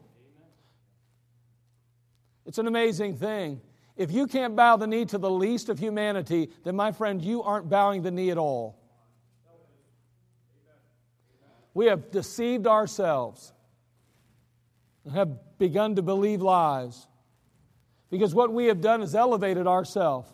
It's 2.44 2.58
an 2.58 2.66
amazing 2.66 3.16
thing. 3.16 3.60
If 3.96 4.10
you 4.10 4.26
can't 4.26 4.56
bow 4.56 4.76
the 4.76 4.86
knee 4.86 5.04
to 5.06 5.18
the 5.18 5.30
least 5.30 5.68
of 5.68 5.78
humanity, 5.78 6.50
then, 6.64 6.76
my 6.76 6.92
friend, 6.92 7.22
you 7.22 7.42
aren't 7.42 7.68
bowing 7.68 8.02
the 8.02 8.10
knee 8.10 8.30
at 8.30 8.38
all. 8.38 8.81
We 11.74 11.86
have 11.86 12.10
deceived 12.10 12.66
ourselves 12.66 13.52
and 15.04 15.14
have 15.14 15.58
begun 15.58 15.96
to 15.96 16.02
believe 16.02 16.42
lies. 16.42 17.06
Because 18.10 18.34
what 18.34 18.52
we 18.52 18.66
have 18.66 18.80
done 18.80 19.02
is 19.02 19.14
elevated 19.14 19.66
ourselves. 19.66 20.30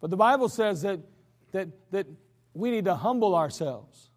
But 0.00 0.10
the 0.10 0.16
Bible 0.16 0.48
says 0.48 0.82
that, 0.82 1.00
that, 1.52 1.68
that 1.90 2.06
we 2.54 2.70
need 2.70 2.86
to 2.86 2.94
humble 2.94 3.34
ourselves. 3.34 4.08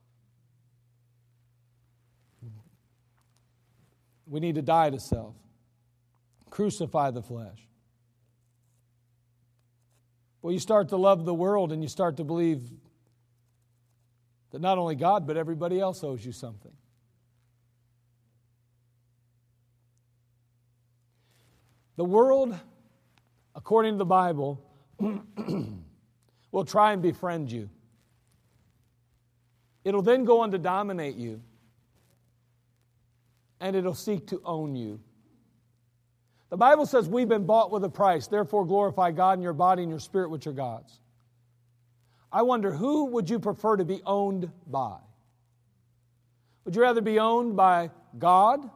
We 4.25 4.39
need 4.39 4.55
to 4.55 4.61
die 4.61 4.89
to 4.89 4.99
self, 4.99 5.35
crucify 6.49 7.11
the 7.11 7.21
flesh. 7.21 7.67
Well, 10.41 10.53
you 10.53 10.59
start 10.59 10.89
to 10.89 10.97
love 10.97 11.25
the 11.25 11.33
world 11.33 11.71
and 11.71 11.83
you 11.83 11.89
start 11.89 12.17
to 12.17 12.23
believe 12.23 12.61
that 14.53 14.61
not 14.61 14.77
only 14.77 14.95
God, 14.95 15.25
but 15.25 15.35
everybody 15.35 15.79
else 15.79 16.03
owes 16.03 16.23
you 16.23 16.31
something. 16.31 16.71
The 21.97 22.05
world, 22.05 22.55
according 23.55 23.95
to 23.95 23.97
the 23.97 24.05
Bible, 24.05 24.63
will 26.51 26.65
try 26.65 26.93
and 26.93 27.01
befriend 27.01 27.51
you. 27.51 27.67
It'll 29.83 30.03
then 30.03 30.23
go 30.23 30.41
on 30.41 30.51
to 30.51 30.59
dominate 30.59 31.15
you, 31.15 31.41
and 33.59 33.75
it'll 33.75 33.95
seek 33.95 34.27
to 34.27 34.41
own 34.45 34.75
you. 34.75 34.99
The 36.51 36.57
Bible 36.57 36.85
says 36.85 37.09
we've 37.09 37.27
been 37.27 37.47
bought 37.47 37.71
with 37.71 37.83
a 37.85 37.89
price, 37.89 38.27
therefore 38.27 38.65
glorify 38.67 39.11
God 39.11 39.39
in 39.39 39.41
your 39.41 39.53
body 39.53 39.81
and 39.81 39.89
your 39.89 39.99
spirit, 39.99 40.29
which 40.29 40.45
are 40.45 40.53
God's. 40.53 40.99
I 42.33 42.41
wonder 42.41 42.73
who 42.73 43.05
would 43.05 43.29
you 43.29 43.39
prefer 43.39 43.77
to 43.77 43.85
be 43.85 44.01
owned 44.07 44.51
by? 44.65 44.97
Would 46.65 46.75
you 46.75 46.81
rather 46.81 47.01
be 47.01 47.19
owned 47.19 47.55
by 47.55 47.91
God 48.17 48.67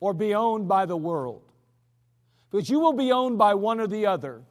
or 0.00 0.14
be 0.14 0.34
owned 0.34 0.68
by 0.68 0.86
the 0.86 0.96
world? 0.96 1.42
Because 2.50 2.70
you 2.70 2.80
will 2.80 2.94
be 2.94 3.12
owned 3.12 3.36
by 3.36 3.54
one 3.54 3.78
or 3.78 3.86
the 3.86 4.06
other. 4.06 4.42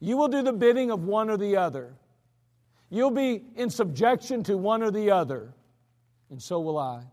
You 0.00 0.16
will 0.16 0.28
do 0.28 0.42
the 0.42 0.52
bidding 0.52 0.90
of 0.90 1.04
one 1.04 1.30
or 1.30 1.36
the 1.36 1.56
other. 1.56 1.94
You'll 2.90 3.12
be 3.12 3.44
in 3.54 3.70
subjection 3.70 4.42
to 4.44 4.56
one 4.56 4.82
or 4.82 4.90
the 4.90 5.12
other, 5.12 5.54
and 6.30 6.42
so 6.42 6.60
will 6.60 6.78
I. 6.78 7.04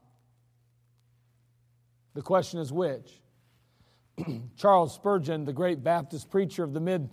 The 2.15 2.21
question 2.21 2.59
is 2.59 2.71
which? 2.73 3.21
Charles 4.57 4.93
Spurgeon, 4.93 5.45
the 5.45 5.53
great 5.53 5.83
Baptist 5.83 6.29
preacher 6.29 6.63
of 6.63 6.73
the 6.73 6.79
mid 6.79 7.09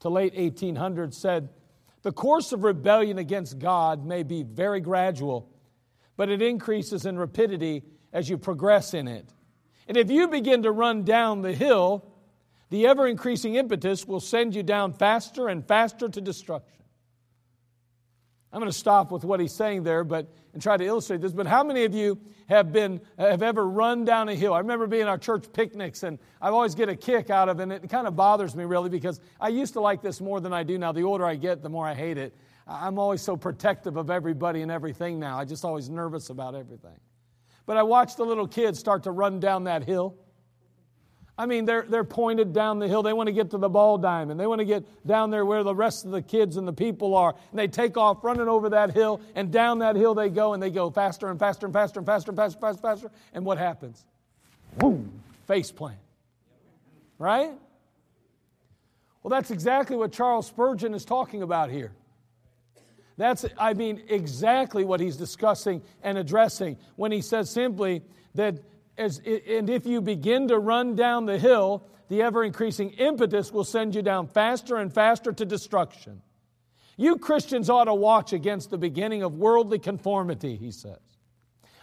to 0.00 0.08
late 0.08 0.34
1800s 0.34 1.14
said, 1.14 1.48
The 2.02 2.12
course 2.12 2.52
of 2.52 2.64
rebellion 2.64 3.18
against 3.18 3.58
God 3.58 4.04
may 4.04 4.22
be 4.22 4.42
very 4.42 4.80
gradual, 4.80 5.50
but 6.16 6.28
it 6.28 6.42
increases 6.42 7.06
in 7.06 7.18
rapidity 7.18 7.82
as 8.12 8.28
you 8.28 8.38
progress 8.38 8.94
in 8.94 9.08
it. 9.08 9.28
And 9.88 9.96
if 9.96 10.10
you 10.10 10.28
begin 10.28 10.62
to 10.62 10.72
run 10.72 11.04
down 11.04 11.42
the 11.42 11.52
hill, 11.52 12.06
the 12.70 12.86
ever 12.86 13.06
increasing 13.06 13.56
impetus 13.56 14.06
will 14.06 14.20
send 14.20 14.54
you 14.54 14.62
down 14.62 14.92
faster 14.92 15.48
and 15.48 15.66
faster 15.66 16.08
to 16.08 16.20
destruction. 16.20 16.83
I'm 18.54 18.60
going 18.60 18.70
to 18.70 18.78
stop 18.78 19.10
with 19.10 19.24
what 19.24 19.40
he's 19.40 19.52
saying 19.52 19.82
there, 19.82 20.04
but 20.04 20.32
and 20.52 20.62
try 20.62 20.76
to 20.76 20.84
illustrate 20.84 21.20
this. 21.20 21.32
But 21.32 21.48
how 21.48 21.64
many 21.64 21.82
of 21.84 21.92
you 21.92 22.20
have 22.48 22.72
been 22.72 23.00
have 23.18 23.42
ever 23.42 23.68
run 23.68 24.04
down 24.04 24.28
a 24.28 24.34
hill? 24.36 24.54
I 24.54 24.60
remember 24.60 24.86
being 24.86 25.08
our 25.08 25.18
church 25.18 25.52
picnics, 25.52 26.04
and 26.04 26.20
I 26.40 26.50
always 26.50 26.76
get 26.76 26.88
a 26.88 26.94
kick 26.94 27.30
out 27.30 27.48
of 27.48 27.58
it. 27.58 27.64
And 27.64 27.72
it 27.72 27.90
kind 27.90 28.06
of 28.06 28.14
bothers 28.14 28.54
me 28.54 28.62
really 28.64 28.88
because 28.88 29.18
I 29.40 29.48
used 29.48 29.72
to 29.72 29.80
like 29.80 30.02
this 30.02 30.20
more 30.20 30.40
than 30.40 30.52
I 30.52 30.62
do 30.62 30.78
now. 30.78 30.92
The 30.92 31.02
older 31.02 31.26
I 31.26 31.34
get, 31.34 31.62
the 31.62 31.68
more 31.68 31.84
I 31.84 31.94
hate 31.94 32.16
it. 32.16 32.32
I'm 32.68 32.96
always 32.96 33.22
so 33.22 33.36
protective 33.36 33.96
of 33.96 34.08
everybody 34.08 34.62
and 34.62 34.70
everything 34.70 35.18
now. 35.18 35.36
I 35.36 35.44
just 35.44 35.64
always 35.64 35.90
nervous 35.90 36.30
about 36.30 36.54
everything. 36.54 37.00
But 37.66 37.76
I 37.76 37.82
watched 37.82 38.18
the 38.18 38.24
little 38.24 38.46
kids 38.46 38.78
start 38.78 39.02
to 39.02 39.10
run 39.10 39.40
down 39.40 39.64
that 39.64 39.82
hill. 39.82 40.16
I 41.36 41.46
mean, 41.46 41.64
they're, 41.64 41.82
they're 41.82 42.04
pointed 42.04 42.52
down 42.52 42.78
the 42.78 42.86
hill. 42.86 43.02
They 43.02 43.12
want 43.12 43.26
to 43.26 43.32
get 43.32 43.50
to 43.50 43.58
the 43.58 43.68
ball 43.68 43.98
diamond. 43.98 44.38
They 44.38 44.46
want 44.46 44.60
to 44.60 44.64
get 44.64 44.84
down 45.04 45.30
there 45.30 45.44
where 45.44 45.64
the 45.64 45.74
rest 45.74 46.04
of 46.04 46.12
the 46.12 46.22
kids 46.22 46.56
and 46.56 46.66
the 46.66 46.72
people 46.72 47.16
are. 47.16 47.34
And 47.50 47.58
they 47.58 47.66
take 47.66 47.96
off 47.96 48.22
running 48.22 48.48
over 48.48 48.68
that 48.70 48.92
hill, 48.92 49.20
and 49.34 49.50
down 49.50 49.80
that 49.80 49.96
hill 49.96 50.14
they 50.14 50.28
go, 50.28 50.52
and 50.52 50.62
they 50.62 50.70
go 50.70 50.90
faster 50.90 51.28
and 51.28 51.38
faster 51.38 51.66
and 51.66 51.72
faster 51.72 51.98
and 51.98 52.06
faster 52.06 52.30
and 52.30 52.36
faster 52.36 52.56
and 52.56 52.60
faster, 52.60 52.82
faster. 52.82 53.10
And 53.32 53.44
what 53.44 53.58
happens? 53.58 54.04
Boom! 54.78 55.10
Face 55.48 55.72
plant. 55.72 55.98
Right? 57.18 57.50
Well, 59.22 59.30
that's 59.30 59.50
exactly 59.50 59.96
what 59.96 60.12
Charles 60.12 60.46
Spurgeon 60.46 60.94
is 60.94 61.04
talking 61.04 61.42
about 61.42 61.70
here. 61.70 61.92
That's, 63.16 63.44
I 63.58 63.74
mean, 63.74 64.02
exactly 64.08 64.84
what 64.84 65.00
he's 65.00 65.16
discussing 65.16 65.82
and 66.02 66.18
addressing 66.18 66.76
when 66.96 67.10
he 67.10 67.22
says 67.22 67.50
simply 67.50 68.02
that 68.34 68.56
as, 68.96 69.18
and 69.18 69.68
if 69.68 69.86
you 69.86 70.00
begin 70.00 70.48
to 70.48 70.58
run 70.58 70.94
down 70.94 71.26
the 71.26 71.38
hill, 71.38 71.86
the 72.08 72.22
ever 72.22 72.44
increasing 72.44 72.90
impetus 72.90 73.52
will 73.52 73.64
send 73.64 73.94
you 73.94 74.02
down 74.02 74.28
faster 74.28 74.76
and 74.76 74.92
faster 74.92 75.32
to 75.32 75.44
destruction. 75.44 76.22
You 76.96 77.16
Christians 77.16 77.68
ought 77.68 77.84
to 77.84 77.94
watch 77.94 78.32
against 78.32 78.70
the 78.70 78.78
beginning 78.78 79.22
of 79.22 79.34
worldly 79.34 79.78
conformity, 79.78 80.56
he 80.56 80.70
says. 80.70 80.98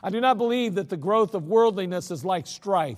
I 0.04 0.10
do 0.10 0.22
not 0.22 0.38
believe 0.38 0.76
that 0.76 0.90
the 0.90 0.98
growth 0.98 1.36
of 1.36 1.48
worldliness 1.48 2.12
is 2.12 2.24
like 2.24 2.48
strife, 2.48 2.98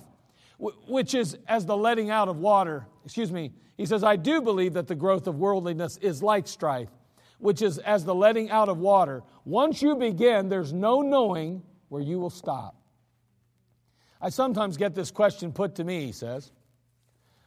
which 0.58 1.14
is 1.14 1.36
as 1.48 1.66
the 1.66 1.76
letting 1.76 2.10
out 2.10 2.28
of 2.28 2.38
water. 2.38 2.86
Excuse 3.04 3.32
me. 3.32 3.52
He 3.76 3.86
says, 3.86 4.04
I 4.04 4.16
do 4.16 4.40
believe 4.40 4.74
that 4.74 4.86
the 4.86 4.94
growth 4.94 5.26
of 5.26 5.36
worldliness 5.36 5.96
is 5.96 6.22
like 6.22 6.46
strife, 6.46 6.90
which 7.38 7.60
is 7.60 7.78
as 7.78 8.04
the 8.04 8.14
letting 8.14 8.50
out 8.50 8.68
of 8.68 8.78
water. 8.78 9.22
Once 9.44 9.82
you 9.82 9.96
begin, 9.96 10.48
there's 10.48 10.72
no 10.72 11.02
knowing 11.02 11.62
where 11.88 12.00
you 12.00 12.20
will 12.20 12.30
stop. 12.30 12.76
I 14.24 14.30
sometimes 14.30 14.78
get 14.78 14.94
this 14.94 15.10
question 15.10 15.52
put 15.52 15.74
to 15.74 15.84
me, 15.84 16.06
he 16.06 16.12
says. 16.12 16.50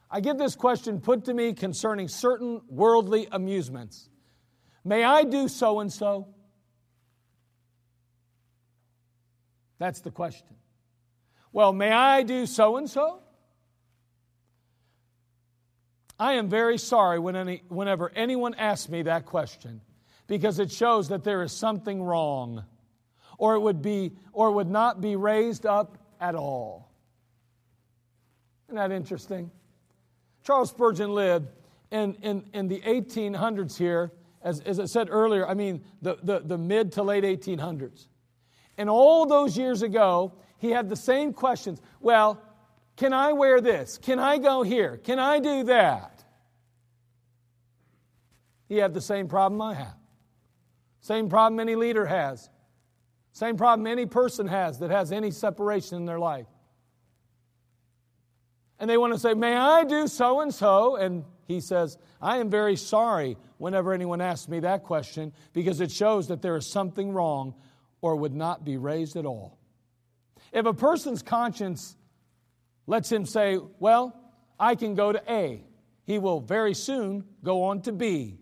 I 0.08 0.20
get 0.20 0.38
this 0.38 0.54
question 0.54 1.00
put 1.00 1.24
to 1.24 1.34
me 1.34 1.52
concerning 1.52 2.06
certain 2.06 2.60
worldly 2.68 3.26
amusements. 3.32 4.08
May 4.84 5.02
I 5.02 5.24
do 5.24 5.48
so 5.48 5.80
and 5.80 5.92
so? 5.92 6.28
That's 9.80 10.02
the 10.02 10.12
question. 10.12 10.54
Well, 11.52 11.72
may 11.72 11.90
I 11.90 12.22
do 12.22 12.46
so 12.46 12.76
and 12.76 12.88
so? 12.88 13.22
I 16.16 16.34
am 16.34 16.48
very 16.48 16.78
sorry 16.78 17.18
when 17.18 17.34
any, 17.34 17.64
whenever 17.66 18.12
anyone 18.14 18.54
asks 18.54 18.88
me 18.88 19.02
that 19.02 19.26
question 19.26 19.80
because 20.28 20.60
it 20.60 20.70
shows 20.70 21.08
that 21.08 21.24
there 21.24 21.42
is 21.42 21.50
something 21.50 22.00
wrong 22.00 22.64
or 23.36 23.56
it 23.56 23.60
would 23.60 23.82
be 23.82 24.12
or 24.32 24.50
it 24.50 24.52
would 24.52 24.70
not 24.70 25.00
be 25.00 25.16
raised 25.16 25.66
up 25.66 25.98
at 26.20 26.34
all. 26.34 26.90
Isn't 28.68 28.76
that 28.76 28.92
interesting? 28.92 29.50
Charles 30.44 30.70
Spurgeon 30.70 31.14
lived 31.14 31.48
in, 31.90 32.14
in, 32.22 32.44
in 32.52 32.68
the 32.68 32.80
1800s 32.80 33.76
here, 33.76 34.12
as, 34.42 34.60
as 34.60 34.78
I 34.78 34.84
said 34.84 35.08
earlier, 35.10 35.46
I 35.46 35.54
mean 35.54 35.84
the, 36.02 36.18
the, 36.22 36.40
the 36.40 36.58
mid 36.58 36.92
to 36.92 37.02
late 37.02 37.24
1800s. 37.24 38.06
And 38.76 38.88
all 38.88 39.26
those 39.26 39.56
years 39.56 39.82
ago, 39.82 40.32
he 40.58 40.70
had 40.70 40.88
the 40.88 40.96
same 40.96 41.32
questions. 41.32 41.80
Well, 42.00 42.40
can 42.96 43.12
I 43.12 43.32
wear 43.32 43.60
this? 43.60 43.98
Can 43.98 44.18
I 44.18 44.38
go 44.38 44.62
here? 44.62 44.98
Can 44.98 45.18
I 45.18 45.40
do 45.40 45.64
that? 45.64 46.24
He 48.68 48.76
had 48.76 48.92
the 48.92 49.00
same 49.00 49.28
problem 49.28 49.60
I 49.62 49.74
have. 49.74 49.96
Same 51.00 51.28
problem 51.28 51.58
any 51.58 51.74
leader 51.74 52.04
has. 52.04 52.50
Same 53.38 53.56
problem 53.56 53.86
any 53.86 54.04
person 54.04 54.48
has 54.48 54.80
that 54.80 54.90
has 54.90 55.12
any 55.12 55.30
separation 55.30 55.96
in 55.96 56.06
their 56.06 56.18
life. 56.18 56.48
And 58.80 58.90
they 58.90 58.98
want 58.98 59.12
to 59.12 59.18
say, 59.20 59.32
May 59.32 59.54
I 59.54 59.84
do 59.84 60.08
so 60.08 60.40
and 60.40 60.52
so? 60.52 60.96
And 60.96 61.22
he 61.46 61.60
says, 61.60 61.98
I 62.20 62.38
am 62.38 62.50
very 62.50 62.74
sorry 62.74 63.36
whenever 63.58 63.92
anyone 63.92 64.20
asks 64.20 64.48
me 64.48 64.58
that 64.60 64.82
question 64.82 65.32
because 65.52 65.80
it 65.80 65.92
shows 65.92 66.26
that 66.26 66.42
there 66.42 66.56
is 66.56 66.66
something 66.66 67.12
wrong 67.12 67.54
or 68.00 68.16
would 68.16 68.34
not 68.34 68.64
be 68.64 68.76
raised 68.76 69.14
at 69.14 69.24
all. 69.24 69.56
If 70.52 70.66
a 70.66 70.74
person's 70.74 71.22
conscience 71.22 71.94
lets 72.88 73.12
him 73.12 73.24
say, 73.24 73.56
Well, 73.78 74.20
I 74.58 74.74
can 74.74 74.96
go 74.96 75.12
to 75.12 75.22
A, 75.32 75.62
he 76.02 76.18
will 76.18 76.40
very 76.40 76.74
soon 76.74 77.22
go 77.44 77.62
on 77.66 77.82
to 77.82 77.92
B, 77.92 78.40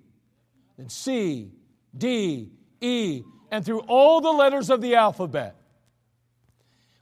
then 0.79 0.89
C, 0.89 1.53
D, 1.95 2.51
E, 2.81 3.25
and 3.51 3.65
through 3.65 3.81
all 3.81 4.21
the 4.21 4.31
letters 4.31 4.71
of 4.71 4.81
the 4.81 4.95
alphabet. 4.95 5.57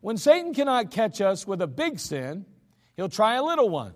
When 0.00 0.16
Satan 0.16 0.54
cannot 0.54 0.90
catch 0.90 1.20
us 1.20 1.46
with 1.46 1.62
a 1.62 1.66
big 1.66 1.98
sin, 1.98 2.44
he'll 2.96 3.08
try 3.08 3.36
a 3.36 3.42
little 3.42 3.68
one. 3.68 3.94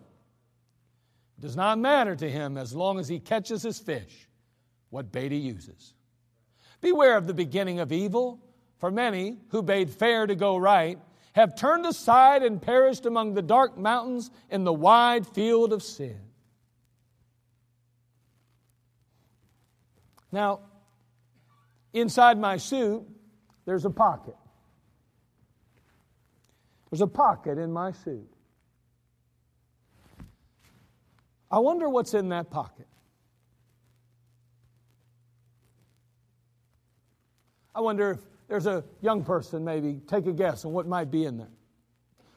It 1.39 1.43
does 1.43 1.57
not 1.57 1.79
matter 1.79 2.17
to 2.17 2.31
him 2.31 2.57
as 2.57 2.75
long 2.75 2.99
as 2.99 3.09
he 3.09 3.21
catches 3.21 3.63
his 3.63 3.79
fish 3.79 4.29
what 4.91 5.13
bait 5.13 5.33
he 5.33 5.39
uses. 5.39 5.95
Beware 6.81 7.17
of 7.17 7.27
the 7.27 7.35
beginning 7.35 7.81
of 7.81 7.93
evil, 7.93 8.41
for 8.79 8.91
many 8.91 9.39
who 9.49 9.63
bade 9.63 9.91
fair 9.91 10.27
to 10.27 10.35
go 10.35 10.57
right 10.57 10.99
have 11.33 11.55
turned 11.55 11.87
aside 11.87 12.43
and 12.43 12.63
perished 12.63 13.07
among 13.07 13.35
the 13.35 13.43
dark 13.43 13.77
mountains 13.77 14.31
in 14.51 14.65
the 14.65 14.73
wide 14.73 15.27
field 15.27 15.73
of 15.73 15.83
sin. 15.83 16.19
Now, 20.33 20.61
inside 21.93 22.39
my 22.39 22.57
suit, 22.57 23.03
there's 23.65 23.85
a 23.85 23.91
pocket. 23.91 24.37
There's 26.91 27.01
a 27.01 27.07
pocket 27.07 27.59
in 27.59 27.73
my 27.73 27.93
suit. 27.93 28.29
I 31.51 31.59
wonder 31.59 31.89
what's 31.89 32.15
in 32.15 32.29
that 32.31 32.51
pocket. 32.51 32.87
I 37.75 37.81
wonder 37.81 38.11
if 38.11 38.19
there's 38.49 38.67
a 38.67 38.83
young 39.03 39.23
person, 39.23 39.65
maybe, 39.65 40.01
take 40.07 40.27
a 40.27 40.33
guess 40.33 40.65
on 40.65 40.73
what 40.73 40.87
might 40.87 41.11
be 41.11 41.25
in 41.25 41.39
there. 41.39 41.51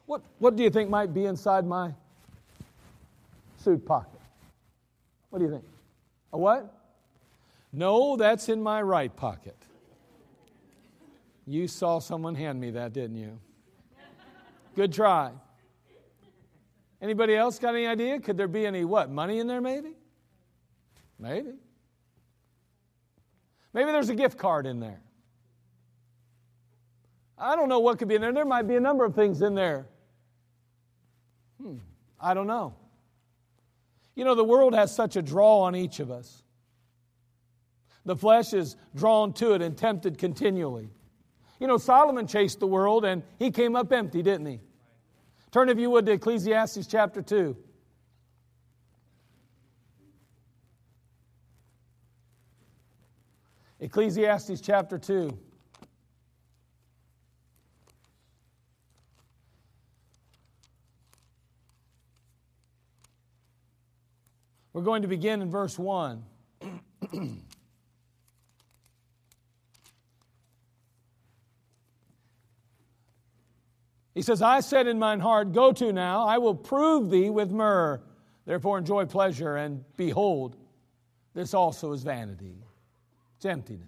What, 0.06 0.22
what 0.40 0.56
do 0.56 0.64
you 0.64 0.70
think 0.70 0.90
might 0.90 1.14
be 1.14 1.26
inside 1.26 1.66
my 1.66 1.94
suit 3.58 3.86
pocket? 3.86 4.20
What 5.30 5.40
do 5.40 5.46
you 5.46 5.52
think? 5.52 5.64
A 6.34 6.38
what? 6.38 6.81
No, 7.74 8.18
that's 8.18 8.50
in 8.50 8.62
my 8.62 8.82
right 8.82 9.16
pocket. 9.16 9.56
You 11.48 11.68
saw 11.68 12.00
someone 12.00 12.36
hand 12.36 12.60
me 12.60 12.72
that, 12.72 12.94
didn't 12.94 13.18
you? 13.18 13.40
Good 14.76 14.94
try. 14.94 15.32
Anybody 17.02 17.36
else 17.36 17.60
got 17.60 17.76
any 17.76 17.88
idea? 17.88 18.20
Could 18.20 18.38
there 18.38 18.48
be 18.48 18.66
any 18.66 18.86
what? 18.86 19.10
Money 19.10 19.40
in 19.40 19.48
there 19.48 19.62
maybe? 19.62 19.94
Maybe. 21.18 21.54
Maybe 23.74 23.92
there's 23.92 24.10
a 24.10 24.16
gift 24.16 24.38
card 24.38 24.66
in 24.66 24.80
there. 24.80 25.02
I 27.38 27.56
don't 27.56 27.70
know 27.70 27.80
what 27.80 27.98
could 27.98 28.08
be 28.08 28.16
in 28.16 28.22
there. 28.22 28.34
There 28.34 28.46
might 28.46 28.68
be 28.68 28.76
a 28.76 28.80
number 28.80 29.04
of 29.04 29.16
things 29.16 29.42
in 29.42 29.56
there. 29.56 29.88
Hmm, 31.60 31.78
I 32.20 32.34
don't 32.34 32.48
know. 32.48 32.76
You 34.16 34.26
know, 34.26 34.36
the 34.36 34.44
world 34.44 34.76
has 34.76 34.94
such 34.94 35.16
a 35.16 35.22
draw 35.22 35.62
on 35.62 35.76
each 35.76 36.00
of 36.00 36.12
us. 36.12 36.44
The 38.06 38.16
flesh 38.16 38.54
is 38.54 38.76
drawn 38.96 39.34
to 39.34 39.54
it 39.54 39.62
and 39.62 39.78
tempted 39.78 40.18
continually. 40.18 40.90
You 41.60 41.68
know, 41.68 41.78
Solomon 41.78 42.26
chased 42.26 42.60
the 42.60 42.68
world 42.68 43.06
and 43.06 43.22
he 43.38 43.52
came 43.52 43.76
up 43.76 43.94
empty, 43.94 44.24
didn't 44.24 44.48
he? 44.48 44.60
Turn, 45.52 45.70
if 45.70 45.78
you 45.78 45.90
would, 45.92 46.06
to 46.08 46.14
Ecclesiastes 46.14 46.88
chapter 46.88 47.22
2. 47.22 47.56
Ecclesiastes 53.82 54.62
chapter 54.62 54.98
2. 54.98 55.38
We're 64.74 64.82
going 64.82 65.02
to 65.02 65.08
begin 65.08 65.42
in 65.42 65.52
verse 65.52 65.78
1. 65.78 66.24
he 74.14 74.22
says, 74.22 74.42
I 74.42 74.60
said 74.60 74.88
in 74.88 75.00
mine 75.00 75.20
heart, 75.20 75.54
Go 75.54 75.72
to 75.72 75.94
now, 75.94 76.26
I 76.28 76.38
will 76.38 76.56
prove 76.56 77.10
thee 77.10 77.30
with 77.30 77.52
myrrh. 77.52 78.02
Therefore 78.46 78.78
enjoy 78.78 79.06
pleasure, 79.06 79.56
and 79.56 79.84
behold, 79.96 80.58
this 81.34 81.54
also 81.54 81.94
is 81.94 82.04
vanity. 82.04 82.56
It's 83.38 83.46
emptiness. 83.46 83.88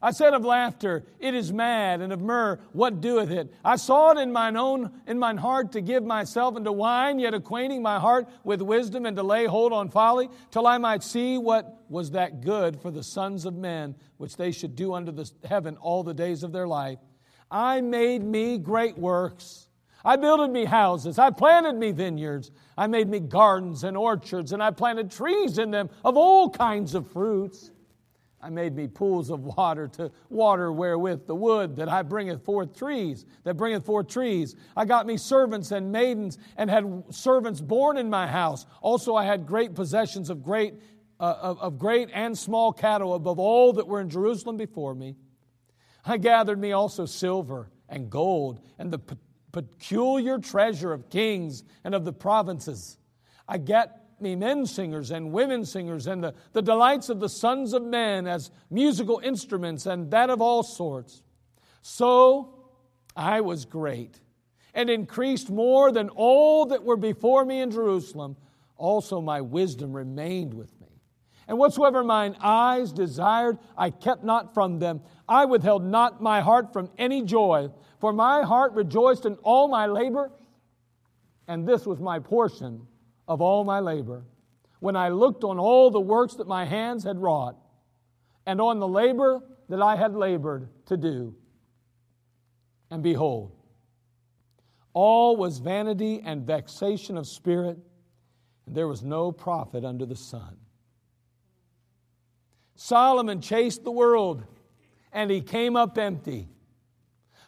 I 0.00 0.12
said 0.12 0.32
of 0.32 0.44
laughter, 0.44 1.04
it 1.18 1.34
is 1.34 1.52
mad, 1.52 2.00
and 2.00 2.12
of 2.12 2.20
myrrh, 2.20 2.60
what 2.72 3.00
doeth 3.00 3.30
it? 3.30 3.52
I 3.64 3.76
saw 3.76 4.12
it 4.12 4.18
in 4.18 4.32
mine 4.32 4.56
own, 4.56 4.92
in 5.08 5.18
mine 5.18 5.38
heart 5.38 5.72
to 5.72 5.80
give 5.80 6.04
myself 6.04 6.54
unto 6.54 6.70
wine, 6.70 7.18
yet 7.18 7.34
acquainting 7.34 7.82
my 7.82 7.98
heart 7.98 8.28
with 8.44 8.62
wisdom 8.62 9.06
and 9.06 9.16
to 9.16 9.24
lay 9.24 9.46
hold 9.46 9.72
on 9.72 9.90
folly, 9.90 10.28
till 10.52 10.66
I 10.66 10.78
might 10.78 11.02
see 11.02 11.36
what 11.36 11.84
was 11.88 12.12
that 12.12 12.42
good 12.42 12.80
for 12.80 12.92
the 12.92 13.02
sons 13.02 13.44
of 13.44 13.54
men, 13.54 13.96
which 14.18 14.36
they 14.36 14.52
should 14.52 14.76
do 14.76 14.94
under 14.94 15.10
the 15.10 15.28
heaven 15.44 15.76
all 15.78 16.04
the 16.04 16.14
days 16.14 16.44
of 16.44 16.52
their 16.52 16.68
life. 16.68 16.98
I 17.50 17.80
made 17.80 18.22
me 18.22 18.58
great 18.58 18.98
works. 18.98 19.68
I 20.04 20.16
builded 20.16 20.50
me 20.50 20.64
houses. 20.64 21.18
I 21.18 21.30
planted 21.30 21.76
me 21.76 21.92
vineyards. 21.92 22.50
I 22.76 22.86
made 22.86 23.08
me 23.08 23.20
gardens 23.20 23.84
and 23.84 23.96
orchards, 23.96 24.52
and 24.52 24.62
I 24.62 24.70
planted 24.70 25.10
trees 25.10 25.58
in 25.58 25.70
them 25.70 25.90
of 26.04 26.16
all 26.16 26.50
kinds 26.50 26.94
of 26.94 27.10
fruits. 27.10 27.70
I 28.40 28.50
made 28.50 28.76
me 28.76 28.86
pools 28.86 29.30
of 29.30 29.40
water 29.44 29.88
to 29.88 30.12
water 30.30 30.72
wherewith 30.72 31.26
the 31.26 31.34
wood 31.34 31.74
that 31.76 31.88
I 31.88 32.02
bringeth 32.02 32.44
forth 32.44 32.76
trees, 32.76 33.26
that 33.42 33.56
bringeth 33.56 33.84
forth 33.84 34.06
trees. 34.06 34.54
I 34.76 34.84
got 34.84 35.06
me 35.06 35.16
servants 35.16 35.72
and 35.72 35.90
maidens, 35.90 36.38
and 36.56 36.70
had 36.70 37.04
servants 37.10 37.60
born 37.60 37.98
in 37.98 38.08
my 38.08 38.28
house. 38.28 38.66
Also, 38.80 39.16
I 39.16 39.24
had 39.24 39.44
great 39.44 39.74
possessions 39.74 40.30
of 40.30 40.44
great, 40.44 40.74
uh, 41.18 41.34
of, 41.40 41.58
of 41.58 41.78
great 41.78 42.10
and 42.14 42.38
small 42.38 42.72
cattle 42.72 43.14
above 43.14 43.40
all 43.40 43.72
that 43.72 43.88
were 43.88 44.00
in 44.00 44.08
Jerusalem 44.08 44.56
before 44.56 44.94
me. 44.94 45.16
I 46.08 46.16
gathered 46.16 46.58
me 46.58 46.72
also 46.72 47.06
silver 47.06 47.68
and 47.88 48.10
gold, 48.10 48.60
and 48.78 48.90
the 48.90 48.98
pe- 48.98 49.16
peculiar 49.52 50.38
treasure 50.38 50.92
of 50.92 51.10
kings 51.10 51.64
and 51.84 51.94
of 51.94 52.04
the 52.04 52.12
provinces. 52.12 52.96
I 53.46 53.58
get 53.58 54.04
me 54.20 54.34
men 54.34 54.66
singers 54.66 55.10
and 55.10 55.32
women 55.32 55.64
singers, 55.64 56.06
and 56.06 56.22
the, 56.22 56.34
the 56.52 56.62
delights 56.62 57.08
of 57.08 57.20
the 57.20 57.28
sons 57.28 57.72
of 57.72 57.82
men 57.82 58.26
as 58.26 58.50
musical 58.70 59.20
instruments, 59.22 59.86
and 59.86 60.10
that 60.10 60.30
of 60.30 60.40
all 60.40 60.62
sorts. 60.62 61.22
So 61.82 62.54
I 63.16 63.40
was 63.40 63.64
great, 63.64 64.20
and 64.74 64.88
increased 64.88 65.50
more 65.50 65.92
than 65.92 66.08
all 66.10 66.66
that 66.66 66.84
were 66.84 66.96
before 66.96 67.44
me 67.44 67.60
in 67.60 67.70
Jerusalem. 67.70 68.36
Also, 68.76 69.20
my 69.20 69.40
wisdom 69.40 69.92
remained 69.92 70.54
with 70.54 70.72
me. 70.77 70.77
And 71.48 71.58
whatsoever 71.58 72.04
mine 72.04 72.36
eyes 72.40 72.92
desired, 72.92 73.58
I 73.76 73.88
kept 73.88 74.22
not 74.22 74.52
from 74.52 74.78
them. 74.78 75.00
I 75.26 75.46
withheld 75.46 75.82
not 75.82 76.22
my 76.22 76.42
heart 76.42 76.74
from 76.74 76.90
any 76.98 77.22
joy, 77.22 77.70
for 78.00 78.12
my 78.12 78.42
heart 78.42 78.74
rejoiced 78.74 79.24
in 79.24 79.34
all 79.36 79.66
my 79.66 79.86
labor, 79.86 80.30
and 81.48 81.66
this 81.66 81.86
was 81.86 82.00
my 82.00 82.18
portion 82.18 82.86
of 83.26 83.40
all 83.40 83.64
my 83.64 83.80
labor, 83.80 84.24
when 84.80 84.94
I 84.94 85.08
looked 85.08 85.42
on 85.42 85.58
all 85.58 85.90
the 85.90 85.98
works 86.00 86.34
that 86.34 86.46
my 86.46 86.66
hands 86.66 87.02
had 87.02 87.18
wrought, 87.18 87.56
and 88.44 88.60
on 88.60 88.78
the 88.78 88.88
labor 88.88 89.40
that 89.70 89.80
I 89.80 89.96
had 89.96 90.14
labored 90.14 90.68
to 90.86 90.98
do. 90.98 91.34
And 92.90 93.02
behold, 93.02 93.52
all 94.92 95.36
was 95.36 95.58
vanity 95.58 96.20
and 96.24 96.46
vexation 96.46 97.16
of 97.16 97.26
spirit, 97.26 97.78
and 98.66 98.74
there 98.74 98.88
was 98.88 99.02
no 99.02 99.32
profit 99.32 99.84
under 99.84 100.04
the 100.04 100.16
sun. 100.16 100.56
Solomon 102.80 103.40
chased 103.40 103.82
the 103.82 103.90
world, 103.90 104.44
and 105.12 105.32
he 105.32 105.40
came 105.40 105.74
up 105.74 105.98
empty. 105.98 106.48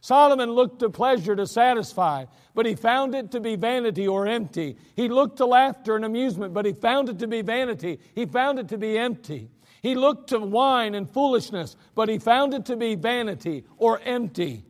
Solomon 0.01 0.51
looked 0.51 0.81
to 0.81 0.91
pleasure 0.91 1.37
to 1.37 1.47
satisfy, 1.47 2.25
but 2.53 2.67
he 2.67 2.75
found 2.75 3.15
it 3.15 3.31
to 3.31 3.39
be 3.39 3.55
vanity 3.55 4.09
or 4.09 4.27
empty. 4.27 4.77
He 4.97 5.09
looked 5.09 5.37
to 5.37 5.47
laughter 5.47 5.95
and 5.95 6.05
amusement, 6.05 6.53
but 6.53 6.67
he 6.67 6.73
found 6.73 7.09
it 7.09 7.21
to 7.21 7.29
be 7.29 7.43
vanity. 7.43 8.01
He 8.13 8.27
found 8.27 8.59
it 8.59 8.69
to 8.71 8.77
be 8.77 8.99
empty. 8.99 9.51
He 9.83 9.95
looked 9.95 10.31
to 10.31 10.41
wine 10.41 10.97
and 10.97 11.09
foolishness, 11.09 11.77
but 11.95 12.09
he 12.09 12.19
found 12.19 12.53
it 12.53 12.65
to 12.65 12.77
be 12.77 12.97
vanity 12.97 13.65
or 13.77 14.01
empty. 14.01 14.65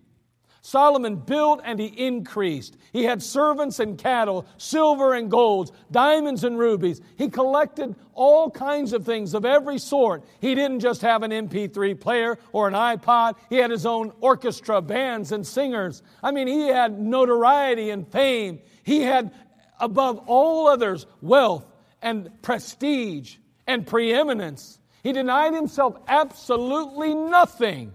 Solomon 0.63 1.17
built 1.17 1.63
and 1.65 1.81
he 1.81 1.87
increased. 1.87 2.77
He 2.93 3.05
had 3.05 3.23
servants 3.23 3.81
and 3.81 3.97
cattle, 3.97 4.47
silver 4.59 5.15
and 5.15 5.31
gold, 5.31 5.73
diamonds 5.91 6.45
and 6.45 6.59
rubies. 6.59 7.01
He 7.17 7.29
collected 7.29 7.97
all 8.13 8.51
kinds 8.51 8.93
of 8.93 9.07
things 9.07 9.33
of 9.33 9.47
every 9.47 9.79
sort. 9.79 10.23
He 10.41 10.55
didn't 10.55 10.81
just 10.81 11.01
have 11.01 11.23
an 11.23 11.31
MP3 11.31 11.99
player 11.99 12.39
or 12.53 12.69
an 12.69 12.75
iPod, 12.75 13.37
he 13.49 13.57
had 13.57 13.71
his 13.71 13.87
own 13.87 14.13
orchestra, 14.21 14.83
bands, 14.83 15.33
and 15.33 15.47
singers. 15.47 16.03
I 16.23 16.31
mean, 16.31 16.47
he 16.47 16.69
had 16.69 17.01
notoriety 17.01 17.91
and 17.91 18.07
fame. 18.07 18.61
He 18.83 19.01
had, 19.01 19.33
above 19.79 20.19
all 20.27 20.69
others, 20.69 21.07
wealth 21.23 21.67
and 22.03 22.31
prestige 22.43 23.37
and 23.67 23.87
preeminence. 23.87 24.79
He 25.03 25.13
denied 25.13 25.55
himself 25.55 25.97
absolutely 26.07 27.15
nothing 27.15 27.95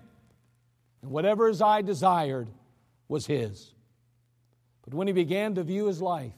and 1.06 1.14
whatever 1.14 1.48
his 1.48 1.62
eye 1.62 1.84
desired 1.84 2.50
was 3.08 3.28
his. 3.28 3.76
But 4.84 4.96
when 4.96 5.06
he 5.06 5.14
began 5.14 5.54
to 5.54 5.64
view 5.64 5.86
his 5.86 6.02
life, 6.02 6.34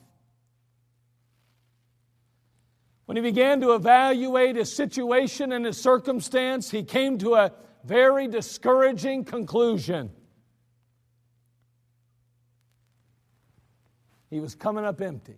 when 3.06 3.16
he 3.16 3.24
began 3.24 3.62
to 3.62 3.76
evaluate 3.76 4.58
his 4.58 4.76
situation 4.76 5.54
and 5.54 5.66
his 5.66 5.78
circumstance, 5.78 6.70
he 6.70 6.84
came 6.84 7.18
to 7.20 7.36
a 7.36 7.54
very 7.86 8.28
discouraging 8.28 9.24
conclusion. 9.24 10.12
He 14.30 14.42
was 14.42 14.54
coming 14.54 14.84
up 14.84 15.00
empty. 15.00 15.38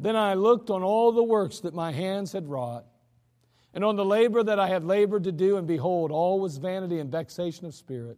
Then 0.00 0.16
I 0.16 0.32
looked 0.32 0.70
on 0.70 0.82
all 0.82 1.12
the 1.12 1.22
works 1.22 1.60
that 1.60 1.74
my 1.74 1.92
hands 1.92 2.32
had 2.32 2.48
wrought, 2.48 2.86
and 3.74 3.84
on 3.84 3.96
the 3.96 4.04
labor 4.04 4.42
that 4.42 4.58
I 4.58 4.66
had 4.66 4.82
labored 4.82 5.24
to 5.24 5.32
do, 5.32 5.58
and 5.58 5.66
behold, 5.66 6.10
all 6.10 6.40
was 6.40 6.56
vanity 6.56 6.98
and 6.98 7.12
vexation 7.12 7.66
of 7.66 7.74
spirit, 7.74 8.16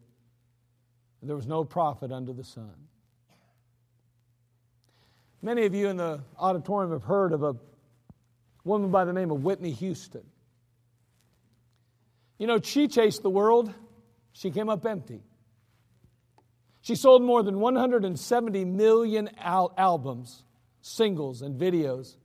and 1.21 1.29
there 1.29 1.35
was 1.35 1.49
no 1.49 1.65
profit 1.65 2.13
under 2.13 2.33
the 2.33 2.45
sun. 2.45 2.73
Many 5.43 5.67
of 5.67 5.75
you 5.75 5.89
in 5.89 5.97
the 5.97 6.21
auditorium 6.39 6.93
have 6.93 7.03
heard 7.03 7.33
of 7.33 7.43
a 7.43 7.57
woman 8.63 8.93
by 8.93 9.05
the 9.05 9.13
name 9.13 9.33
of 9.33 9.43
Whitney 9.43 9.73
Houston. 9.73 10.23
You 12.39 12.47
know, 12.47 12.61
she 12.61 12.87
chased 12.87 13.25
the 13.25 13.31
world, 13.31 13.75
she 14.33 14.53
came 14.53 14.69
up 14.69 14.87
empty. 14.87 15.25
She 16.81 16.95
sold 16.95 17.23
more 17.23 17.43
than 17.43 17.59
170 17.59 18.65
million 18.67 19.31
al- 19.37 19.75
albums 19.77 20.45
singles, 20.83 21.41
and 21.41 21.59
videos. 21.59 22.17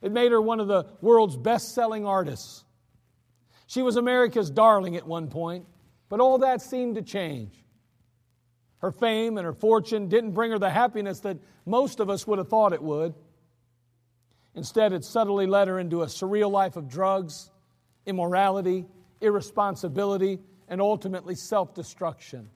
It 0.00 0.12
made 0.12 0.30
her 0.30 0.40
one 0.40 0.60
of 0.60 0.68
the 0.68 0.86
world's 1.00 1.36
best 1.36 1.74
selling 1.74 2.06
artists. 2.06 2.64
She 3.66 3.82
was 3.82 3.96
America's 3.96 4.50
darling 4.50 4.94
at 4.96 5.06
one 5.06 5.28
point, 5.28 5.66
but 6.08 6.20
all 6.20 6.38
that 6.38 6.62
seemed 6.62 6.94
to 6.94 7.02
change. 7.02 7.64
Her 8.78 8.92
fame 8.92 9.38
and 9.38 9.46
her 9.46 9.54
fortune 9.54 10.08
didn't 10.08 10.32
bring 10.32 10.50
her 10.50 10.58
the 10.58 10.70
happiness 10.70 11.20
that 11.20 11.38
most 11.64 11.98
of 11.98 12.10
us 12.10 12.26
would 12.26 12.38
have 12.38 12.48
thought 12.48 12.74
it 12.74 12.82
would. 12.82 13.14
Instead, 14.54 14.92
it 14.92 15.04
subtly 15.04 15.46
led 15.46 15.66
her 15.66 15.78
into 15.78 16.02
a 16.02 16.06
surreal 16.06 16.50
life 16.50 16.76
of 16.76 16.88
drugs, 16.88 17.50
immorality, 18.04 18.86
irresponsibility, 19.22 20.38
and 20.68 20.80
ultimately 20.80 21.34
self 21.34 21.74
destruction. 21.74 22.50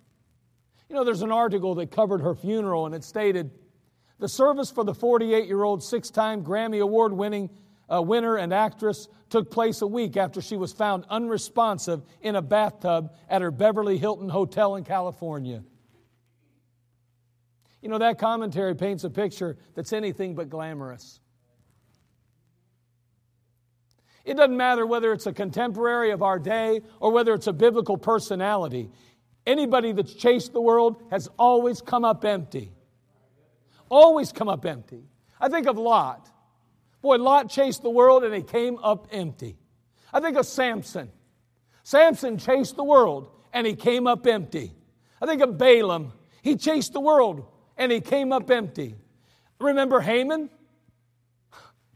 You 0.90 0.96
know, 0.96 1.04
there's 1.04 1.22
an 1.22 1.32
article 1.32 1.74
that 1.76 1.90
covered 1.90 2.20
her 2.20 2.34
funeral, 2.34 2.86
and 2.86 2.94
it 2.94 3.04
stated 3.04 3.50
the 4.18 4.28
service 4.28 4.70
for 4.70 4.84
the 4.84 4.94
48 4.94 5.46
year 5.46 5.62
old 5.62 5.82
six 5.82 6.10
time 6.10 6.44
Grammy 6.44 6.80
Award 6.80 7.12
winning 7.12 7.50
uh, 7.92 8.02
winner 8.02 8.36
and 8.36 8.52
actress 8.52 9.08
took 9.30 9.50
place 9.50 9.82
a 9.82 9.86
week 9.86 10.16
after 10.16 10.40
she 10.40 10.56
was 10.56 10.72
found 10.72 11.04
unresponsive 11.08 12.02
in 12.20 12.36
a 12.36 12.42
bathtub 12.42 13.14
at 13.28 13.42
her 13.42 13.50
Beverly 13.50 13.98
Hilton 13.98 14.28
Hotel 14.28 14.76
in 14.76 14.84
California. 14.84 15.62
You 17.80 17.88
know, 17.88 17.98
that 17.98 18.18
commentary 18.18 18.74
paints 18.74 19.04
a 19.04 19.10
picture 19.10 19.56
that's 19.74 19.92
anything 19.92 20.34
but 20.34 20.50
glamorous. 20.50 21.20
It 24.24 24.36
doesn't 24.36 24.56
matter 24.56 24.84
whether 24.86 25.12
it's 25.12 25.26
a 25.26 25.32
contemporary 25.32 26.10
of 26.10 26.22
our 26.22 26.38
day 26.38 26.82
or 27.00 27.12
whether 27.12 27.32
it's 27.32 27.46
a 27.46 27.52
biblical 27.52 27.96
personality. 27.96 28.90
Anybody 29.46 29.92
that's 29.92 30.12
chased 30.12 30.52
the 30.52 30.60
world 30.60 31.02
has 31.10 31.28
always 31.38 31.80
come 31.80 32.04
up 32.04 32.24
empty 32.24 32.72
always 33.88 34.32
come 34.32 34.48
up 34.48 34.64
empty. 34.66 35.04
I 35.40 35.48
think 35.48 35.66
of 35.66 35.78
Lot. 35.78 36.28
Boy, 37.00 37.16
Lot 37.16 37.48
chased 37.48 37.82
the 37.82 37.90
world 37.90 38.24
and 38.24 38.34
he 38.34 38.42
came 38.42 38.78
up 38.82 39.08
empty. 39.12 39.56
I 40.12 40.20
think 40.20 40.36
of 40.36 40.46
Samson. 40.46 41.10
Samson 41.82 42.38
chased 42.38 42.76
the 42.76 42.84
world 42.84 43.30
and 43.52 43.66
he 43.66 43.74
came 43.74 44.06
up 44.06 44.26
empty. 44.26 44.72
I 45.20 45.26
think 45.26 45.42
of 45.42 45.58
Balaam. 45.58 46.12
He 46.42 46.56
chased 46.56 46.92
the 46.92 47.00
world 47.00 47.46
and 47.76 47.90
he 47.92 48.00
came 48.00 48.32
up 48.32 48.50
empty. 48.50 48.96
Remember 49.60 50.00
Haman? 50.00 50.50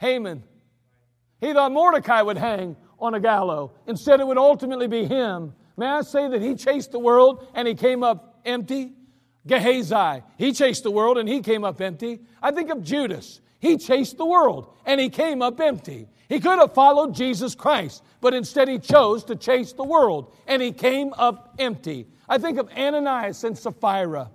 Haman. 0.01 0.43
He 1.41 1.53
thought 1.53 1.73
Mordecai 1.73 2.23
would 2.23 2.37
hang 2.37 2.77
on 2.99 3.15
a 3.15 3.21
gallows. 3.21 3.71
Instead, 3.87 4.21
it 4.21 4.27
would 4.27 4.39
ultimately 4.39 4.87
be 4.87 5.05
him. 5.05 5.55
May 5.77 5.87
I 5.87 6.03
say 6.03 6.29
that 6.29 6.41
he 6.41 6.55
chased 6.55 6.93
the 6.93 6.99
world 6.99 7.47
and 7.55 7.67
he 7.67 7.75
came 7.75 8.03
up 8.03 8.41
empty? 8.45 8.93
Gehazi, 9.47 10.23
he 10.39 10.53
chased 10.53 10.85
the 10.85 10.91
world 10.91 11.19
and 11.19 11.29
he 11.29 11.41
came 11.41 11.65
up 11.65 11.81
empty. 11.81 12.21
I 12.43 12.53
think 12.53 12.71
of 12.71 12.83
Judas. 12.83 13.41
He 13.59 13.77
chased 13.77 14.17
the 14.17 14.27
world 14.27 14.75
and 14.87 15.01
he 15.01 15.09
came 15.09 15.43
up 15.43 15.61
empty. 15.61 16.09
He 16.29 16.41
could 16.41 16.59
have 16.59 16.75
followed 16.75 17.15
Jesus 17.15 17.55
Christ, 17.55 18.03
but 18.21 18.35
instead 18.35 18.69
he 18.69 18.79
chose 18.79 19.25
to 19.25 19.37
chase 19.37 19.73
the 19.73 19.85
world 19.85 20.33
and 20.47 20.63
he 20.63 20.73
came 20.73 21.13
up 21.15 21.55
empty. 21.59 22.07
I 22.29 22.39
think 22.39 22.59
of 22.59 22.71
Ananias 22.71 23.45
and 23.45 23.59
Sapphira, 23.59 24.31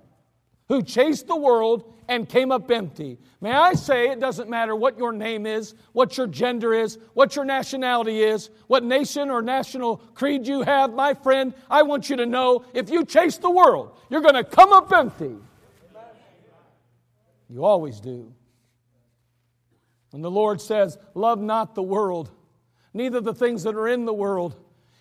who 0.68 0.82
chased 0.82 1.26
the 1.26 1.36
world 1.36 1.94
and 2.08 2.28
came 2.28 2.52
up 2.52 2.70
empty. 2.70 3.18
May 3.40 3.52
I 3.52 3.74
say, 3.74 4.10
it 4.10 4.20
doesn't 4.20 4.48
matter 4.48 4.74
what 4.74 4.98
your 4.98 5.12
name 5.12 5.46
is, 5.46 5.74
what 5.92 6.16
your 6.16 6.26
gender 6.26 6.72
is, 6.72 6.98
what 7.14 7.36
your 7.36 7.44
nationality 7.44 8.22
is, 8.22 8.50
what 8.66 8.82
nation 8.82 9.30
or 9.30 9.42
national 9.42 9.98
creed 10.14 10.46
you 10.46 10.62
have, 10.62 10.92
my 10.94 11.14
friend, 11.14 11.54
I 11.70 11.82
want 11.82 12.08
you 12.08 12.16
to 12.16 12.26
know 12.26 12.64
if 12.72 12.90
you 12.90 13.04
chase 13.04 13.36
the 13.36 13.50
world, 13.50 13.96
you're 14.08 14.22
going 14.22 14.34
to 14.34 14.44
come 14.44 14.72
up 14.72 14.92
empty. 14.92 15.36
You 17.50 17.64
always 17.64 18.00
do. 18.00 18.32
When 20.10 20.22
the 20.22 20.30
Lord 20.30 20.60
says, 20.60 20.98
Love 21.14 21.40
not 21.40 21.74
the 21.74 21.82
world, 21.82 22.30
neither 22.94 23.20
the 23.20 23.34
things 23.34 23.62
that 23.62 23.74
are 23.74 23.88
in 23.88 24.04
the 24.04 24.14
world. 24.14 24.56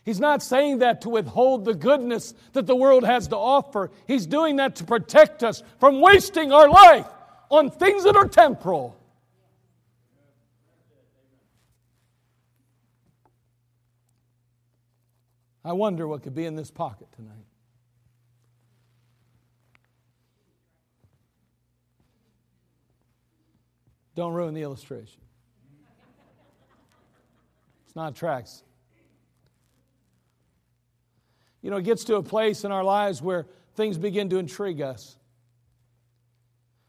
He's 0.08 0.22
not 0.22 0.42
saying 0.42 0.78
that 0.78 1.02
to 1.02 1.10
withhold 1.10 1.66
the 1.66 1.74
goodness 1.74 2.34
that 2.54 2.66
the 2.66 2.78
world 2.78 3.04
has 3.04 3.28
to 3.28 3.36
offer. 3.36 3.92
He's 4.08 4.26
doing 4.26 4.56
that 4.56 4.78
to 4.78 4.86
protect 4.86 5.44
us 5.44 5.64
from 5.82 6.00
wasting 6.00 6.54
our 6.54 6.70
life 6.70 7.06
on 7.50 7.70
things 7.70 8.06
that 8.06 8.16
are 8.16 8.26
temporal. 8.26 8.98
I 15.66 15.74
wonder 15.74 16.08
what 16.08 16.24
could 16.24 16.34
be 16.34 16.46
in 16.46 16.56
this 16.56 16.72
pocket 16.72 17.10
tonight. 17.18 17.34
Don't 24.16 24.32
ruin 24.32 24.54
the 24.54 24.62
illustration. 24.62 25.20
It's 27.86 27.96
not 27.98 28.16
tracks. 28.16 28.64
You 31.68 31.72
know, 31.72 31.78
it 31.80 31.84
gets 31.84 32.06
to 32.06 32.16
a 32.16 32.24
place 32.24 32.64
in 32.64 32.72
our 32.72 32.86
lives 32.86 33.22
where 33.22 33.46
things 33.76 33.98
begin 33.98 34.30
to 34.30 34.38
intrigue 34.38 34.80
us. 34.80 35.18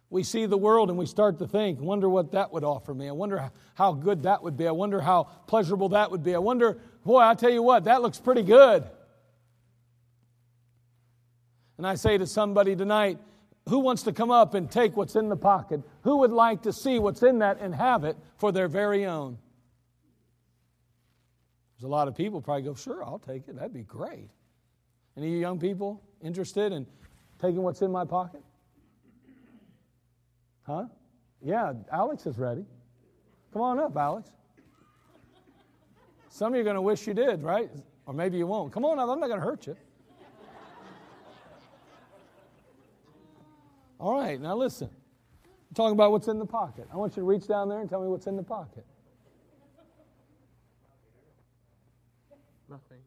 We 0.08 0.22
see 0.22 0.46
the 0.46 0.56
world 0.56 0.88
and 0.88 0.96
we 0.96 1.04
start 1.04 1.40
to 1.40 1.48
think, 1.48 1.80
wonder 1.80 2.08
what 2.08 2.30
that 2.30 2.52
would 2.52 2.62
offer 2.62 2.94
me. 2.94 3.08
I 3.08 3.10
wonder 3.10 3.50
how 3.74 3.92
good 3.92 4.22
that 4.22 4.40
would 4.44 4.56
be. 4.56 4.68
I 4.68 4.70
wonder 4.70 5.00
how 5.00 5.24
pleasurable 5.48 5.88
that 5.88 6.12
would 6.12 6.22
be. 6.22 6.32
I 6.32 6.38
wonder, 6.38 6.78
boy, 7.04 7.18
I 7.18 7.34
tell 7.34 7.50
you 7.50 7.60
what, 7.60 7.86
that 7.86 8.02
looks 8.02 8.20
pretty 8.20 8.44
good. 8.44 8.88
And 11.76 11.84
I 11.84 11.96
say 11.96 12.16
to 12.16 12.26
somebody 12.28 12.76
tonight, 12.76 13.18
who 13.68 13.80
wants 13.80 14.04
to 14.04 14.12
come 14.12 14.30
up 14.30 14.54
and 14.54 14.70
take 14.70 14.96
what's 14.96 15.16
in 15.16 15.28
the 15.28 15.36
pocket? 15.36 15.82
Who 16.02 16.18
would 16.18 16.30
like 16.30 16.62
to 16.62 16.72
see 16.72 17.00
what's 17.00 17.24
in 17.24 17.40
that 17.40 17.58
and 17.60 17.74
have 17.74 18.04
it 18.04 18.16
for 18.36 18.52
their 18.52 18.68
very 18.68 19.06
own? 19.06 19.38
There's 21.74 21.86
a 21.86 21.88
lot 21.88 22.06
of 22.06 22.14
people 22.14 22.40
probably 22.40 22.62
go, 22.62 22.76
sure, 22.76 23.02
I'll 23.02 23.18
take 23.18 23.48
it. 23.48 23.56
That'd 23.56 23.74
be 23.74 23.82
great. 23.82 24.30
Any 25.18 25.26
of 25.26 25.32
you 25.32 25.38
young 25.40 25.58
people 25.58 26.00
interested 26.22 26.70
in 26.72 26.86
taking 27.42 27.60
what's 27.60 27.82
in 27.82 27.90
my 27.90 28.04
pocket? 28.04 28.40
Huh? 30.62 30.84
Yeah, 31.42 31.72
Alex 31.90 32.24
is 32.24 32.38
ready. 32.38 32.64
Come 33.52 33.62
on 33.62 33.80
up, 33.80 33.96
Alex. 33.96 34.30
Some 36.28 36.52
of 36.52 36.54
you 36.54 36.60
are 36.60 36.64
going 36.64 36.76
to 36.76 36.82
wish 36.82 37.04
you 37.08 37.14
did, 37.14 37.42
right? 37.42 37.68
Or 38.06 38.14
maybe 38.14 38.38
you 38.38 38.46
won't. 38.46 38.72
Come 38.72 38.84
on 38.84 39.00
up, 39.00 39.08
I'm 39.08 39.18
not 39.18 39.26
going 39.26 39.40
to 39.40 39.44
hurt 39.44 39.66
you. 39.66 39.76
All 43.98 44.20
right, 44.20 44.40
now 44.40 44.54
listen. 44.54 44.88
I'm 45.44 45.74
talking 45.74 45.94
about 45.94 46.12
what's 46.12 46.28
in 46.28 46.38
the 46.38 46.46
pocket. 46.46 46.86
I 46.92 46.96
want 46.96 47.16
you 47.16 47.22
to 47.22 47.26
reach 47.26 47.48
down 47.48 47.68
there 47.68 47.80
and 47.80 47.90
tell 47.90 48.00
me 48.00 48.06
what's 48.06 48.28
in 48.28 48.36
the 48.36 48.44
pocket. 48.44 48.86
Nothing. 52.70 53.00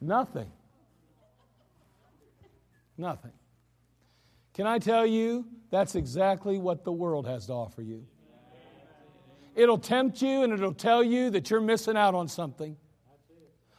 Nothing. 0.00 0.50
Nothing. 2.98 3.32
Can 4.52 4.66
I 4.66 4.80
tell 4.80 5.06
you, 5.06 5.46
that's 5.70 5.94
exactly 5.94 6.58
what 6.58 6.84
the 6.84 6.92
world 6.92 7.26
has 7.26 7.46
to 7.46 7.52
offer 7.52 7.80
you. 7.80 8.04
It'll 9.54 9.78
tempt 9.78 10.20
you 10.20 10.42
and 10.42 10.52
it'll 10.52 10.74
tell 10.74 11.02
you 11.02 11.30
that 11.30 11.48
you're 11.48 11.60
missing 11.60 11.96
out 11.96 12.14
on 12.14 12.28
something. 12.28 12.76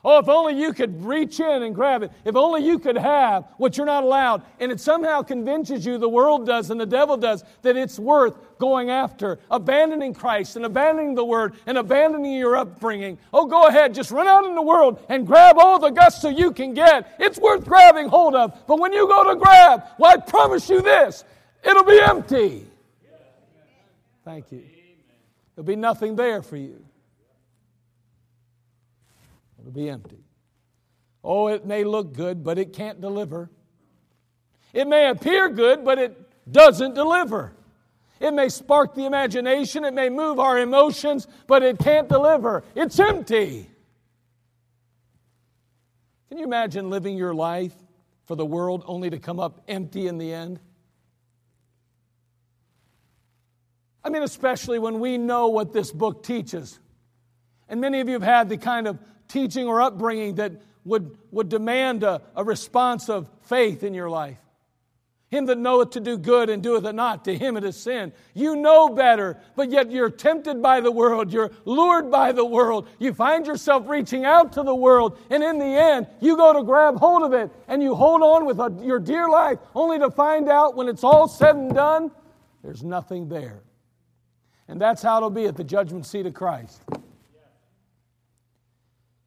Oh, 0.01 0.19
if 0.19 0.29
only 0.29 0.57
you 0.57 0.71
could 0.71 1.03
reach 1.03 1.41
in 1.41 1.63
and 1.63 1.75
grab 1.75 2.03
it. 2.03 2.11
If 2.23 2.37
only 2.37 2.65
you 2.65 2.79
could 2.79 2.97
have 2.97 3.45
what 3.57 3.75
you're 3.75 3.85
not 3.85 4.05
allowed. 4.05 4.43
And 4.61 4.71
it 4.71 4.79
somehow 4.79 5.23
convinces 5.23 5.85
you, 5.85 5.97
the 5.97 6.07
world 6.07 6.45
does 6.45 6.69
and 6.71 6.79
the 6.79 6.85
devil 6.85 7.17
does, 7.17 7.43
that 7.63 7.75
it's 7.75 7.99
worth 7.99 8.57
going 8.57 8.89
after, 8.89 9.39
abandoning 9.51 10.13
Christ 10.13 10.55
and 10.55 10.63
abandoning 10.63 11.15
the 11.15 11.25
Word 11.25 11.55
and 11.65 11.77
abandoning 11.77 12.33
your 12.33 12.55
upbringing. 12.55 13.17
Oh, 13.33 13.45
go 13.45 13.67
ahead, 13.67 13.93
just 13.93 14.11
run 14.11 14.27
out 14.27 14.45
in 14.45 14.55
the 14.55 14.61
world 14.61 15.03
and 15.09 15.27
grab 15.27 15.57
all 15.59 15.79
the 15.79 15.89
gusto 15.89 16.29
you 16.29 16.53
can 16.53 16.73
get. 16.73 17.15
It's 17.19 17.37
worth 17.37 17.65
grabbing 17.65 18.07
hold 18.07 18.35
of. 18.35 18.67
But 18.67 18.79
when 18.79 18.93
you 18.93 19.05
go 19.05 19.33
to 19.33 19.35
grab, 19.35 19.83
well, 19.97 20.13
I 20.13 20.17
promise 20.17 20.69
you 20.69 20.81
this 20.81 21.25
it'll 21.61 21.83
be 21.83 21.99
empty. 21.99 22.65
Thank 24.23 24.51
you. 24.53 24.63
There'll 25.55 25.65
be 25.65 25.75
nothing 25.75 26.15
there 26.15 26.41
for 26.41 26.55
you. 26.55 26.85
It'll 29.69 29.83
be 29.83 29.89
empty. 29.89 30.23
Oh, 31.23 31.47
it 31.47 31.63
may 31.63 31.83
look 31.83 32.13
good, 32.13 32.43
but 32.43 32.57
it 32.57 32.73
can't 32.73 32.99
deliver. 32.99 33.51
It 34.73 34.87
may 34.87 35.09
appear 35.11 35.47
good, 35.47 35.85
but 35.85 35.99
it 35.99 36.17
doesn't 36.51 36.95
deliver. 36.95 37.53
It 38.19 38.33
may 38.33 38.49
spark 38.49 38.95
the 38.95 39.05
imagination, 39.05 39.85
it 39.85 39.93
may 39.93 40.09
move 40.09 40.39
our 40.39 40.57
emotions, 40.57 41.27
but 41.45 41.61
it 41.61 41.77
can't 41.77 42.09
deliver. 42.09 42.63
It's 42.73 42.99
empty. 42.99 43.69
Can 46.29 46.39
you 46.39 46.45
imagine 46.45 46.89
living 46.89 47.15
your 47.15 47.35
life 47.35 47.75
for 48.25 48.35
the 48.35 48.45
world 48.45 48.83
only 48.87 49.11
to 49.11 49.19
come 49.19 49.39
up 49.39 49.61
empty 49.67 50.07
in 50.07 50.17
the 50.17 50.33
end? 50.33 50.59
I 54.03 54.09
mean, 54.09 54.23
especially 54.23 54.79
when 54.79 54.99
we 54.99 55.19
know 55.19 55.49
what 55.49 55.73
this 55.73 55.91
book 55.91 56.23
teaches. 56.23 56.79
And 57.67 57.79
many 57.79 57.99
of 57.99 58.07
you 58.07 58.13
have 58.13 58.23
had 58.23 58.49
the 58.49 58.57
kind 58.57 58.87
of 58.87 58.97
teaching 59.29 59.67
or 59.67 59.81
upbringing 59.81 60.35
that 60.35 60.51
would, 60.83 61.17
would 61.31 61.47
demand 61.47 62.03
a, 62.03 62.21
a 62.35 62.43
response 62.43 63.09
of 63.09 63.27
faith 63.41 63.83
in 63.83 63.93
your 63.93 64.09
life. 64.09 64.37
Him 65.29 65.45
that 65.45 65.59
knoweth 65.59 65.91
to 65.91 65.99
do 65.99 66.17
good 66.17 66.49
and 66.49 66.63
doeth 66.63 66.85
it 66.85 66.95
not, 66.95 67.25
to 67.25 67.37
him 67.37 67.55
it 67.55 67.63
is 67.63 67.77
sin. 67.77 68.11
You 68.33 68.55
know 68.55 68.89
better, 68.89 69.37
but 69.55 69.69
yet 69.69 69.91
you're 69.91 70.09
tempted 70.09 70.59
by 70.59 70.81
the 70.81 70.91
world. 70.91 71.31
You're 71.31 71.51
lured 71.65 72.09
by 72.09 72.31
the 72.31 72.43
world. 72.43 72.87
You 72.97 73.13
find 73.13 73.45
yourself 73.45 73.87
reaching 73.87 74.25
out 74.25 74.53
to 74.53 74.63
the 74.63 74.73
world, 74.73 75.19
and 75.29 75.43
in 75.43 75.59
the 75.59 75.65
end, 75.65 76.07
you 76.19 76.35
go 76.35 76.51
to 76.53 76.63
grab 76.63 76.95
hold 76.95 77.21
of 77.21 77.33
it 77.33 77.51
and 77.67 77.83
you 77.83 77.93
hold 77.93 78.23
on 78.23 78.45
with 78.45 78.59
a, 78.59 78.75
your 78.83 78.99
dear 78.99 79.29
life, 79.29 79.59
only 79.75 79.99
to 79.99 80.09
find 80.09 80.49
out 80.49 80.75
when 80.75 80.87
it's 80.89 81.03
all 81.03 81.27
said 81.27 81.55
and 81.55 81.75
done, 81.75 82.09
there's 82.63 82.83
nothing 82.83 83.29
there. 83.29 83.61
And 84.67 84.81
that's 84.81 85.03
how 85.03 85.17
it'll 85.17 85.29
be 85.29 85.45
at 85.45 85.55
the 85.55 85.63
judgment 85.63 86.07
seat 86.07 86.25
of 86.25 86.33
Christ. 86.33 86.81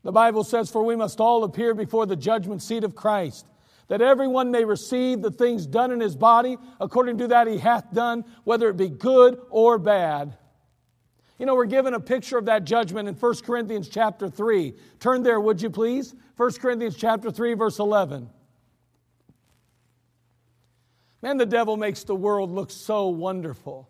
The 0.02 0.12
Bible 0.12 0.44
says, 0.44 0.70
For 0.70 0.82
we 0.82 0.96
must 0.96 1.20
all 1.20 1.44
appear 1.44 1.74
before 1.74 2.06
the 2.06 2.16
judgment 2.16 2.62
seat 2.62 2.84
of 2.84 2.94
Christ, 2.94 3.46
that 3.88 4.02
everyone 4.02 4.50
may 4.50 4.64
receive 4.64 5.22
the 5.22 5.30
things 5.30 5.66
done 5.66 5.92
in 5.92 6.00
his 6.00 6.16
body 6.16 6.56
according 6.80 7.18
to 7.18 7.28
that 7.28 7.46
he 7.46 7.58
hath 7.58 7.92
done, 7.92 8.24
whether 8.44 8.68
it 8.68 8.76
be 8.76 8.88
good 8.88 9.40
or 9.50 9.78
bad. 9.78 10.36
You 11.38 11.46
know, 11.46 11.54
we're 11.54 11.66
given 11.66 11.94
a 11.94 12.00
picture 12.00 12.38
of 12.38 12.44
that 12.46 12.64
judgment 12.64 13.08
in 13.08 13.14
1 13.14 13.34
Corinthians 13.44 13.88
chapter 13.88 14.28
3. 14.28 14.74
Turn 15.00 15.22
there, 15.22 15.40
would 15.40 15.60
you 15.60 15.70
please? 15.70 16.14
1 16.36 16.52
Corinthians 16.54 16.96
chapter 16.96 17.30
3, 17.30 17.54
verse 17.54 17.78
11. 17.78 18.28
Man, 21.22 21.36
the 21.36 21.46
devil 21.46 21.76
makes 21.76 22.02
the 22.04 22.14
world 22.14 22.50
look 22.50 22.70
so 22.70 23.08
wonderful, 23.08 23.88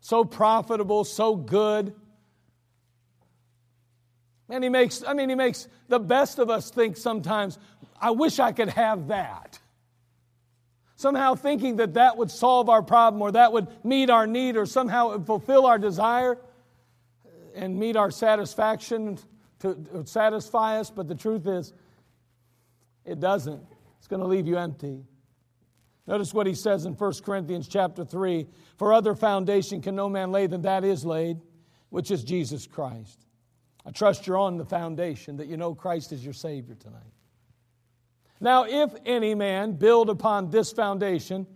so 0.00 0.24
profitable, 0.24 1.04
so 1.04 1.34
good. 1.34 1.94
And 4.48 4.64
he 4.64 4.70
makes, 4.70 5.04
I 5.06 5.12
mean, 5.12 5.28
he 5.28 5.34
makes 5.34 5.68
the 5.88 5.98
best 5.98 6.38
of 6.38 6.48
us 6.48 6.70
think 6.70 6.96
sometimes, 6.96 7.58
I 8.00 8.10
wish 8.10 8.38
I 8.38 8.52
could 8.52 8.70
have 8.70 9.08
that. 9.08 9.58
Somehow 10.96 11.34
thinking 11.34 11.76
that 11.76 11.94
that 11.94 12.16
would 12.16 12.30
solve 12.30 12.68
our 12.68 12.82
problem 12.82 13.22
or 13.22 13.32
that 13.32 13.52
would 13.52 13.68
meet 13.84 14.10
our 14.10 14.26
need 14.26 14.56
or 14.56 14.66
somehow 14.66 15.18
fulfill 15.20 15.66
our 15.66 15.78
desire 15.78 16.38
and 17.54 17.78
meet 17.78 17.96
our 17.96 18.10
satisfaction 18.10 19.18
to, 19.60 20.02
satisfy 20.06 20.78
us. 20.78 20.90
But 20.90 21.08
the 21.08 21.14
truth 21.14 21.46
is, 21.46 21.72
it 23.04 23.20
doesn't. 23.20 23.62
It's 23.98 24.08
going 24.08 24.22
to 24.22 24.26
leave 24.26 24.46
you 24.46 24.58
empty. 24.58 25.04
Notice 26.06 26.32
what 26.32 26.46
he 26.46 26.54
says 26.54 26.86
in 26.86 26.94
1 26.94 27.12
Corinthians 27.22 27.68
chapter 27.68 28.04
3 28.04 28.46
For 28.78 28.92
other 28.92 29.14
foundation 29.14 29.82
can 29.82 29.94
no 29.94 30.08
man 30.08 30.32
lay 30.32 30.46
than 30.46 30.62
that 30.62 30.82
is 30.82 31.04
laid, 31.04 31.38
which 31.90 32.10
is 32.10 32.24
Jesus 32.24 32.66
Christ. 32.66 33.27
I 33.88 33.90
trust 33.90 34.26
you're 34.26 34.36
on 34.36 34.58
the 34.58 34.66
foundation 34.66 35.38
that 35.38 35.46
you 35.46 35.56
know 35.56 35.74
Christ 35.74 36.12
is 36.12 36.22
your 36.22 36.34
Savior 36.34 36.74
tonight. 36.74 37.00
Now, 38.38 38.64
if 38.64 38.94
any 39.06 39.34
man 39.34 39.72
build 39.72 40.10
upon 40.10 40.50
this 40.50 40.72
foundation 40.72 41.46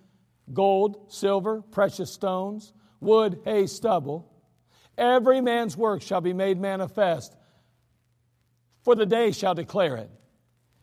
gold, 0.51 1.13
silver, 1.13 1.61
precious 1.61 2.11
stones, 2.11 2.73
wood, 3.01 3.41
hay, 3.45 3.67
stubble, 3.67 4.33
every 4.97 5.43
man's 5.43 5.77
work 5.77 6.01
shall 6.01 6.23
be 6.23 6.33
made 6.33 6.59
manifest, 6.59 7.37
for 8.83 8.95
the 8.95 9.05
day 9.05 9.33
shall 9.33 9.55
declare 9.55 9.97
it. 9.97 10.11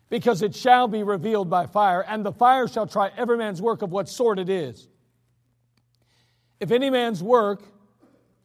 Because 0.08 0.42
it 0.42 0.54
shall 0.54 0.86
be 0.86 1.02
revealed 1.02 1.50
by 1.50 1.66
fire, 1.66 2.04
and 2.06 2.24
the 2.24 2.32
fire 2.32 2.68
shall 2.68 2.86
try 2.86 3.10
every 3.16 3.36
man's 3.36 3.60
work 3.60 3.82
of 3.82 3.90
what 3.90 4.08
sort 4.08 4.38
it 4.38 4.48
is. 4.48 4.86
If 6.60 6.70
any 6.70 6.90
man's 6.90 7.24
work 7.24 7.64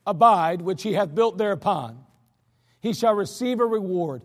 abide, 0.07 0.63
which 0.63 0.81
he 0.81 0.93
hath 0.93 1.13
built 1.13 1.37
thereupon, 1.37 2.04
he 2.85 2.93
shall 2.93 3.15
receive 3.15 3.59
a 3.59 3.65
reward. 3.65 4.21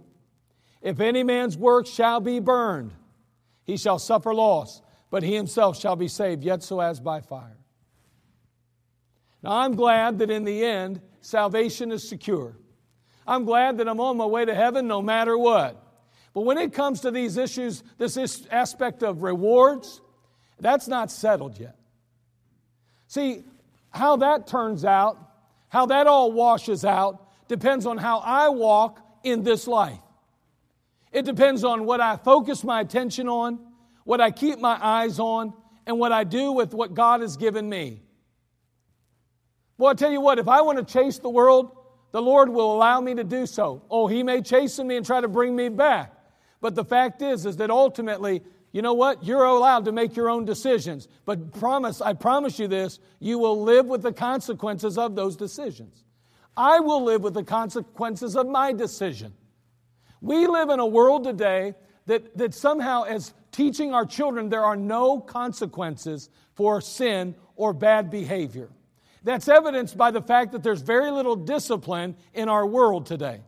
If 0.83 1.01
any 1.01 1.23
man's 1.23 1.57
work 1.57 1.87
shall 1.87 2.21
be 2.21 2.41
burned, 2.41 2.93
he 3.65 3.79
shall 3.79 3.99
suffer 3.99 4.35
loss, 4.35 4.83
but 5.11 5.23
he 5.23 5.35
himself 5.35 5.81
shall 5.81 5.97
be 5.97 6.09
saved, 6.09 6.45
yet 6.45 6.63
so 6.63 6.79
as 6.79 7.01
by 7.01 7.23
fire. 7.23 7.57
Now, 9.43 9.53
I'm 9.53 9.77
glad 9.77 10.19
that 10.19 10.31
in 10.31 10.45
the 10.45 10.63
end, 10.63 11.01
salvation 11.23 11.91
is 11.91 12.07
secure. 12.07 12.55
I'm 13.27 13.47
glad 13.47 13.79
that 13.79 13.89
I'm 13.89 13.99
on 13.99 14.19
my 14.19 14.27
way 14.27 14.45
to 14.45 14.55
heaven 14.55 14.87
no 14.87 15.01
matter 15.01 15.39
what. 15.39 15.83
But 16.35 16.43
when 16.43 16.59
it 16.59 16.75
comes 16.75 17.01
to 17.01 17.11
these 17.11 17.39
issues, 17.39 17.83
this 17.97 18.47
aspect 18.51 19.03
of 19.03 19.23
rewards, 19.23 20.03
that's 20.59 20.87
not 20.87 21.11
settled 21.11 21.59
yet. 21.59 21.79
See, 23.07 23.43
how 23.89 24.17
that 24.17 24.47
turns 24.47 24.85
out, 24.85 25.17
how 25.69 25.87
that 25.87 26.07
all 26.07 26.31
washes 26.31 26.85
out, 26.85 27.27
depends 27.51 27.85
on 27.85 27.99
how 27.99 28.19
I 28.19 28.49
walk 28.51 29.05
in 29.25 29.43
this 29.43 29.67
life. 29.67 29.99
It 31.11 31.25
depends 31.25 31.65
on 31.65 31.85
what 31.85 32.01
I 32.01 32.17
focus 32.17 32.63
my 32.63 32.81
attention 32.81 33.29
on, 33.29 33.59
what 34.05 34.21
I 34.21 34.31
keep 34.31 34.61
my 34.61 34.79
eyes 34.81 35.19
on, 35.19 35.53
and 35.85 35.99
what 35.99 36.13
I 36.13 36.23
do 36.23 36.53
with 36.53 36.73
what 36.73 36.95
God 36.95 37.23
has 37.23 37.37
given 37.37 37.69
me. 37.69 38.03
Well, 39.79 39.91
I 39.91 39.95
tell 39.95 40.13
you 40.13 40.21
what, 40.21 40.39
if 40.39 40.47
I 40.47 40.61
want 40.61 40.79
to 40.79 40.85
chase 40.85 41.19
the 41.19 41.29
world, 41.29 41.77
the 42.13 42.23
Lord 42.23 42.51
will 42.51 42.73
allow 42.73 43.01
me 43.01 43.17
to 43.17 43.25
do 43.25 43.47
so. 43.47 43.83
Oh, 43.91 44.07
He 44.07 44.23
may 44.23 44.43
chasten 44.43 44.87
me 44.87 44.95
and 44.95 45.05
try 45.05 45.21
to 45.21 45.27
bring 45.29 45.57
me 45.57 45.71
back. 45.71 46.15
But 46.61 46.77
the 46.77 46.85
fact 46.85 47.21
is, 47.21 47.47
is 47.47 47.57
that 47.57 47.71
ultimately, 47.71 48.43
you 48.71 48.81
know 48.81 48.95
what? 48.95 49.25
You're 49.25 49.43
allowed 49.43 49.87
to 49.87 49.93
make 49.93 50.15
your 50.15 50.31
own 50.31 50.45
decisions. 50.45 51.09
But 51.25 51.53
promise, 51.55 52.01
I 52.01 52.13
promise 52.13 52.61
you 52.61 52.69
this, 52.69 53.01
you 53.19 53.41
will 53.41 53.61
live 53.61 53.87
with 53.87 54.03
the 54.03 54.13
consequences 54.13 54.97
of 54.97 55.17
those 55.17 55.35
decisions. 55.35 56.05
I 56.57 56.81
will 56.81 57.05
live 57.05 57.23
with 57.23 57.35
the 57.35 57.45
consequences 57.45 58.37
of 58.37 58.47
my 58.47 58.73
decision. 58.73 59.33
We 60.21 60.47
live 60.47 60.69
in 60.71 60.81
a 60.81 60.87
world 60.87 61.25
today 61.25 61.75
that, 62.07 62.37
that 62.37 62.55
somehow 62.55 63.05
as 63.05 63.33
teaching 63.53 63.95
our 63.95 64.05
children 64.05 64.49
there 64.49 64.65
are 64.65 64.77
no 64.77 65.21
consequences 65.21 66.29
for 66.55 66.81
sin 66.81 67.35
or 67.57 67.73
bad 67.73 68.11
behavior. 68.11 68.69
That's 69.23 69.49
evidenced 69.49 69.97
by 69.97 70.11
the 70.11 70.23
fact 70.23 70.53
that 70.53 70.63
there's 70.63 70.83
very 70.83 71.11
little 71.11 71.37
discipline 71.37 72.17
in 72.33 72.49
our 72.49 72.67
world 72.67 73.07
today. 73.07 73.43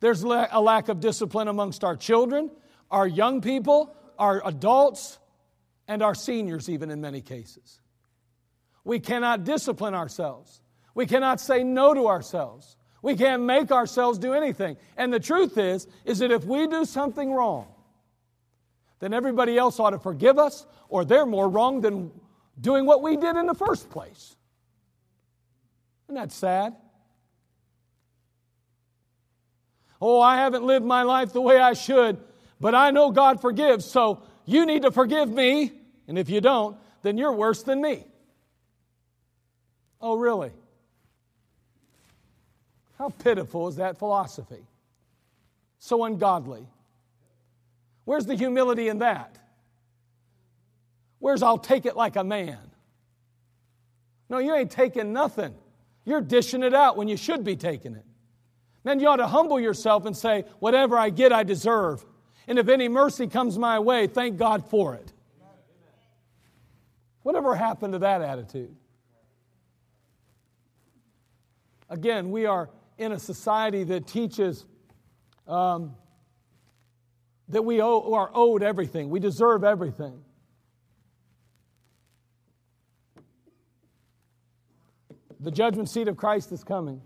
There's 0.00 0.22
a 0.22 0.60
lack 0.60 0.88
of 0.88 1.00
discipline 1.00 1.48
amongst 1.48 1.84
our 1.84 1.94
children, 1.94 2.50
our 2.90 3.06
young 3.06 3.42
people, 3.42 3.94
our 4.18 4.42
adults, 4.46 5.18
and 5.86 6.02
our 6.02 6.14
seniors, 6.14 6.68
even 6.68 6.90
in 6.90 7.00
many 7.00 7.20
cases. 7.20 7.80
We 8.82 8.98
cannot 8.98 9.44
discipline 9.44 9.94
ourselves. 9.94 10.62
We 11.00 11.06
cannot 11.06 11.40
say 11.40 11.64
no 11.64 11.94
to 11.94 12.08
ourselves. 12.08 12.76
We 13.00 13.16
can't 13.16 13.44
make 13.44 13.72
ourselves 13.72 14.18
do 14.18 14.34
anything. 14.34 14.76
And 14.98 15.10
the 15.10 15.18
truth 15.18 15.56
is, 15.56 15.86
is 16.04 16.18
that 16.18 16.30
if 16.30 16.44
we 16.44 16.66
do 16.66 16.84
something 16.84 17.32
wrong, 17.32 17.68
then 18.98 19.14
everybody 19.14 19.56
else 19.56 19.80
ought 19.80 19.92
to 19.92 19.98
forgive 19.98 20.38
us, 20.38 20.66
or 20.90 21.06
they're 21.06 21.24
more 21.24 21.48
wrong 21.48 21.80
than 21.80 22.10
doing 22.60 22.84
what 22.84 23.00
we 23.00 23.16
did 23.16 23.34
in 23.36 23.46
the 23.46 23.54
first 23.54 23.88
place. 23.88 24.36
Isn't 26.04 26.16
that 26.16 26.32
sad? 26.32 26.76
Oh, 30.02 30.20
I 30.20 30.36
haven't 30.36 30.64
lived 30.64 30.84
my 30.84 31.04
life 31.04 31.32
the 31.32 31.40
way 31.40 31.58
I 31.58 31.72
should, 31.72 32.18
but 32.60 32.74
I 32.74 32.90
know 32.90 33.10
God 33.10 33.40
forgives, 33.40 33.86
so 33.86 34.22
you 34.44 34.66
need 34.66 34.82
to 34.82 34.90
forgive 34.90 35.30
me. 35.30 35.72
And 36.08 36.18
if 36.18 36.28
you 36.28 36.42
don't, 36.42 36.76
then 37.00 37.16
you're 37.16 37.32
worse 37.32 37.62
than 37.62 37.80
me. 37.80 38.04
Oh, 39.98 40.18
really? 40.18 40.52
How 43.00 43.08
pitiful 43.08 43.66
is 43.66 43.76
that 43.76 43.98
philosophy? 43.98 44.62
So 45.78 46.04
ungodly. 46.04 46.68
Where's 48.04 48.26
the 48.26 48.34
humility 48.34 48.88
in 48.88 48.98
that? 48.98 49.38
Where's 51.18 51.42
I'll 51.42 51.56
take 51.56 51.86
it 51.86 51.96
like 51.96 52.16
a 52.16 52.24
man? 52.24 52.58
No, 54.28 54.36
you 54.36 54.54
ain't 54.54 54.70
taking 54.70 55.14
nothing. 55.14 55.54
You're 56.04 56.20
dishing 56.20 56.62
it 56.62 56.74
out 56.74 56.98
when 56.98 57.08
you 57.08 57.16
should 57.16 57.42
be 57.42 57.56
taking 57.56 57.94
it. 57.94 58.04
Then 58.84 59.00
you 59.00 59.08
ought 59.08 59.16
to 59.16 59.26
humble 59.26 59.58
yourself 59.58 60.04
and 60.04 60.14
say, 60.14 60.44
Whatever 60.58 60.98
I 60.98 61.08
get, 61.08 61.32
I 61.32 61.42
deserve. 61.42 62.04
And 62.46 62.58
if 62.58 62.68
any 62.68 62.88
mercy 62.88 63.28
comes 63.28 63.58
my 63.58 63.78
way, 63.78 64.08
thank 64.08 64.36
God 64.36 64.68
for 64.68 64.94
it. 64.94 65.10
Whatever 67.22 67.54
happened 67.54 67.94
to 67.94 68.00
that 68.00 68.20
attitude? 68.20 68.76
Again, 71.88 72.30
we 72.30 72.44
are 72.44 72.68
in 73.00 73.12
a 73.12 73.18
society 73.18 73.82
that 73.82 74.06
teaches 74.06 74.66
um, 75.48 75.96
that 77.48 77.62
we 77.62 77.80
owe, 77.80 78.12
are 78.12 78.30
owed 78.34 78.62
everything, 78.62 79.08
we 79.08 79.18
deserve 79.18 79.64
everything. 79.64 80.22
The 85.40 85.50
judgment 85.50 85.88
seat 85.88 86.08
of 86.08 86.18
Christ 86.18 86.52
is 86.52 86.62
coming. 86.62 87.00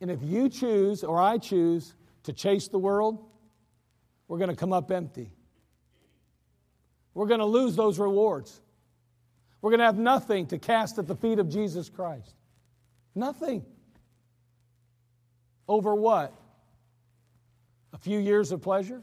And 0.00 0.10
if 0.10 0.22
you 0.22 0.48
choose, 0.48 1.04
or 1.04 1.20
I 1.20 1.36
choose, 1.36 1.92
to 2.22 2.32
chase 2.32 2.68
the 2.68 2.78
world, 2.78 3.22
we're 4.26 4.38
going 4.38 4.50
to 4.50 4.56
come 4.56 4.72
up 4.72 4.90
empty. 4.90 5.30
We're 7.12 7.26
going 7.26 7.40
to 7.40 7.46
lose 7.46 7.76
those 7.76 7.98
rewards. 7.98 8.58
We're 9.60 9.70
going 9.70 9.80
to 9.80 9.86
have 9.86 9.98
nothing 9.98 10.46
to 10.46 10.58
cast 10.58 10.98
at 10.98 11.06
the 11.06 11.16
feet 11.16 11.38
of 11.38 11.50
Jesus 11.50 11.90
Christ. 11.90 12.34
Nothing. 13.18 13.64
Over 15.66 15.94
what? 15.94 16.32
A 17.92 17.98
few 17.98 18.18
years 18.18 18.52
of 18.52 18.62
pleasure? 18.62 19.02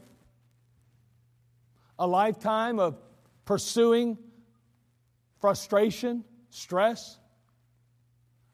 A 1.98 2.06
lifetime 2.06 2.80
of 2.80 2.96
pursuing 3.44 4.16
frustration, 5.38 6.24
stress? 6.48 7.18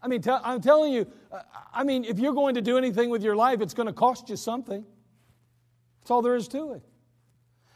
I 0.03 0.09
mean, 0.09 0.21
I'm 0.27 0.61
telling 0.61 0.93
you, 0.93 1.07
uh, 1.31 1.43
I 1.73 1.85
mean, 1.85 2.05
if 2.05 2.19
you're 2.19 2.35
going 2.35 2.57
to 2.57 2.61
do 2.61 2.77
anything 2.77 3.09
with 3.09 3.23
your 3.23 3.37
life, 3.37 3.61
it's 3.61 3.73
going 3.73 3.87
to 3.87 3.93
cost 3.93 4.29
you 4.29 4.37
something. 4.37 4.85
That's 6.01 6.11
all 6.11 6.23
there 6.23 6.35
is 6.35 6.49
to 6.49 6.73
it. 6.73 6.83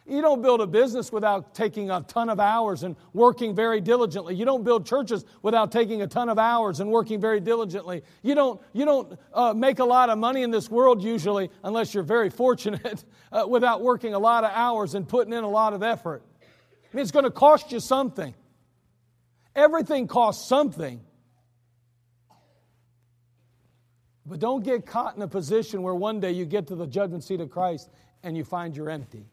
You 0.08 0.22
don't 0.22 0.40
build 0.40 0.60
a 0.60 0.68
business 0.68 1.10
without 1.10 1.52
taking 1.52 1.90
a 1.90 2.00
ton 2.00 2.28
of 2.28 2.38
hours 2.38 2.84
and 2.84 2.94
working 3.12 3.56
very 3.56 3.80
diligently. 3.80 4.36
You 4.36 4.44
don't 4.44 4.62
build 4.62 4.86
churches 4.86 5.24
without 5.42 5.72
taking 5.72 6.00
a 6.00 6.06
ton 6.06 6.28
of 6.28 6.38
hours 6.38 6.78
and 6.78 6.92
working 6.92 7.20
very 7.20 7.40
diligently. 7.40 8.04
You 8.22 8.36
don't, 8.36 8.60
you 8.72 8.84
don't 8.84 9.18
uh, 9.32 9.52
make 9.52 9.80
a 9.80 9.84
lot 9.84 10.08
of 10.08 10.18
money 10.18 10.42
in 10.42 10.52
this 10.52 10.70
world 10.70 11.02
usually, 11.02 11.50
unless 11.64 11.92
you're 11.92 12.04
very 12.04 12.30
fortunate, 12.30 13.04
uh, 13.32 13.46
without 13.48 13.82
working 13.82 14.14
a 14.14 14.18
lot 14.18 14.44
of 14.44 14.52
hours 14.54 14.94
and 14.94 15.08
putting 15.08 15.32
in 15.32 15.42
a 15.42 15.50
lot 15.50 15.72
of 15.72 15.82
effort. 15.82 16.22
I 16.40 16.96
mean, 16.96 17.02
it's 17.02 17.10
going 17.10 17.24
to 17.24 17.30
cost 17.32 17.72
you 17.72 17.80
something. 17.80 18.32
Everything 19.56 20.06
costs 20.06 20.48
something. 20.48 21.00
But 24.24 24.38
don't 24.38 24.62
get 24.62 24.86
caught 24.86 25.16
in 25.16 25.22
a 25.22 25.28
position 25.28 25.82
where 25.82 25.94
one 25.94 26.20
day 26.20 26.30
you 26.30 26.44
get 26.44 26.68
to 26.68 26.76
the 26.76 26.86
judgment 26.86 27.24
seat 27.24 27.40
of 27.40 27.50
Christ 27.50 27.90
and 28.22 28.36
you 28.36 28.44
find 28.44 28.76
you're 28.76 28.90
empty 28.90 29.26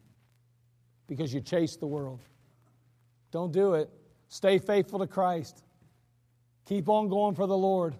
because 1.06 1.32
you 1.32 1.40
chase 1.40 1.76
the 1.76 1.86
world. 1.86 2.20
Don't 3.30 3.52
do 3.52 3.74
it. 3.74 3.90
Stay 4.28 4.58
faithful 4.58 4.98
to 4.98 5.06
Christ. 5.06 5.62
Keep 6.66 6.88
on 6.88 7.08
going 7.08 7.34
for 7.34 7.46
the 7.46 7.56
Lord. 7.56 7.94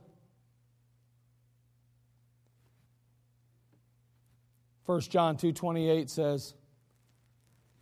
1 4.86 5.00
John 5.10 5.36
2:28 5.36 6.10
says 6.10 6.54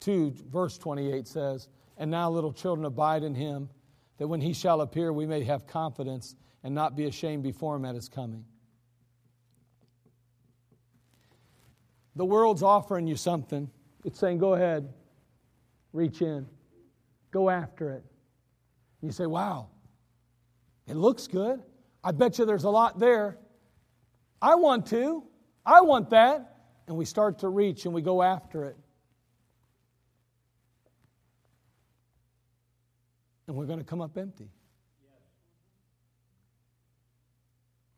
2 0.00 0.30
verse 0.30 0.78
28 0.78 1.26
says, 1.26 1.68
"And 1.96 2.10
now 2.10 2.30
little 2.30 2.52
children 2.52 2.84
abide 2.84 3.22
in 3.22 3.34
him, 3.34 3.70
that 4.18 4.28
when 4.28 4.40
he 4.40 4.52
shall 4.52 4.80
appear 4.80 5.12
we 5.12 5.26
may 5.26 5.42
have 5.44 5.66
confidence 5.66 6.36
and 6.62 6.74
not 6.74 6.96
be 6.96 7.06
ashamed 7.06 7.42
before 7.42 7.76
him 7.76 7.84
at 7.84 7.94
his 7.94 8.08
coming." 8.08 8.44
The 12.14 12.24
world's 12.24 12.62
offering 12.62 13.06
you 13.06 13.16
something. 13.16 13.70
It's 14.04 14.18
saying, 14.18 14.38
"Go 14.38 14.54
ahead. 14.54 14.92
Reach 15.92 16.22
in, 16.22 16.46
go 17.30 17.50
after 17.50 17.90
it. 17.90 18.04
You 19.02 19.12
say, 19.12 19.26
wow, 19.26 19.68
it 20.86 20.96
looks 20.96 21.26
good. 21.26 21.62
I 22.04 22.12
bet 22.12 22.38
you 22.38 22.44
there's 22.44 22.64
a 22.64 22.70
lot 22.70 22.98
there. 22.98 23.38
I 24.40 24.54
want 24.54 24.86
to. 24.86 25.24
I 25.64 25.80
want 25.82 26.10
that. 26.10 26.56
And 26.86 26.96
we 26.96 27.04
start 27.04 27.38
to 27.40 27.48
reach 27.48 27.84
and 27.84 27.94
we 27.94 28.02
go 28.02 28.22
after 28.22 28.64
it. 28.64 28.76
And 33.46 33.56
we're 33.56 33.66
going 33.66 33.78
to 33.78 33.84
come 33.84 34.00
up 34.00 34.16
empty. 34.16 34.50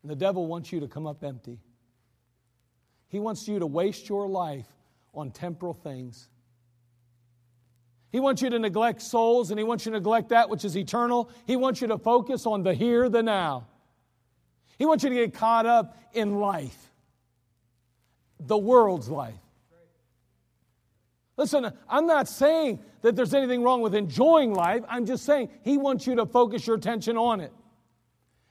And 0.03 0.11
the 0.11 0.17
devil 0.17 0.47
wants 0.47 0.71
you 0.71 0.81
to 0.81 0.89
come 0.89 1.07
up 1.07 1.25
empty. 1.25 1.59
He 3.09 3.21
wants 3.21 3.49
you 3.49 3.59
to 3.59 3.67
waste 3.67 4.09
your 4.09 4.29
life 4.29 4.69
on 5.15 5.31
temporal 5.31 5.73
things. 5.73 6.29
He 8.15 8.21
wants 8.21 8.43
you 8.43 8.51
to 8.51 8.61
neglect 8.61 9.03
souls 9.03 9.51
and 9.51 9.59
He 9.59 9.65
wants 9.65 9.85
you 9.85 9.91
to 9.91 9.99
neglect 9.99 10.29
that 10.29 10.49
which 10.49 10.65
is 10.65 10.77
eternal. 10.77 11.29
He 11.49 11.57
wants 11.57 11.81
you 11.81 11.89
to 11.89 11.99
focus 11.99 12.47
on 12.47 12.63
the 12.63 12.73
here, 12.73 13.09
the 13.09 13.25
now. 13.25 13.67
He 14.79 14.87
wants 14.87 15.03
you 15.03 15.11
to 15.11 15.17
get 15.17 15.35
caught 15.35 15.67
up 15.67 15.99
in 16.13 16.37
life, 16.37 16.93
the 18.39 18.57
world's 18.57 19.09
life. 19.09 19.35
Listen, 21.37 21.73
I'm 21.89 22.07
not 22.07 22.29
saying 22.29 22.79
that 23.03 23.17
there's 23.17 23.35
anything 23.35 23.65
wrong 23.65 23.83
with 23.83 23.97
enjoying 23.97 24.55
life. 24.55 24.85
I'm 24.89 25.07
just 25.07 25.25
saying 25.25 25.49
He 25.63 25.77
wants 25.77 26.07
you 26.07 26.15
to 26.15 26.25
focus 26.25 26.69
your 26.69 26.77
attention 26.77 27.17
on 27.17 27.41
it. 27.41 27.53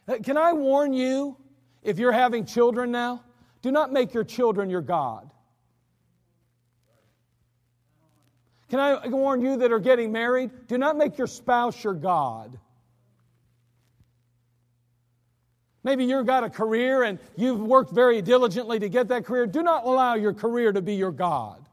Uh, 0.09 0.17
can 0.21 0.35
I 0.35 0.51
warn 0.51 0.91
you, 0.91 1.37
if 1.83 1.97
you're 1.97 2.11
having 2.11 2.45
children 2.45 2.91
now, 2.91 3.23
do 3.61 3.71
not 3.71 3.93
make 3.93 4.13
your 4.13 4.25
children 4.25 4.69
your 4.69 4.81
God. 4.81 5.29
Can 8.73 8.79
I 8.79 9.07
warn 9.07 9.43
you 9.43 9.57
that 9.57 9.71
are 9.71 9.77
getting 9.77 10.11
married? 10.11 10.49
Do 10.65 10.79
not 10.79 10.97
make 10.97 11.19
your 11.19 11.27
spouse 11.27 11.83
your 11.83 11.93
God. 11.93 12.57
Maybe 15.83 16.05
you've 16.05 16.25
got 16.25 16.43
a 16.43 16.49
career 16.49 17.03
and 17.03 17.19
you've 17.35 17.59
worked 17.59 17.93
very 17.93 18.19
diligently 18.23 18.79
to 18.79 18.89
get 18.89 19.09
that 19.09 19.25
career. 19.25 19.45
Do 19.45 19.61
not 19.61 19.85
allow 19.85 20.15
your 20.15 20.33
career 20.33 20.71
to 20.71 20.81
be 20.81 20.95
your 20.95 21.11
God. 21.11 21.63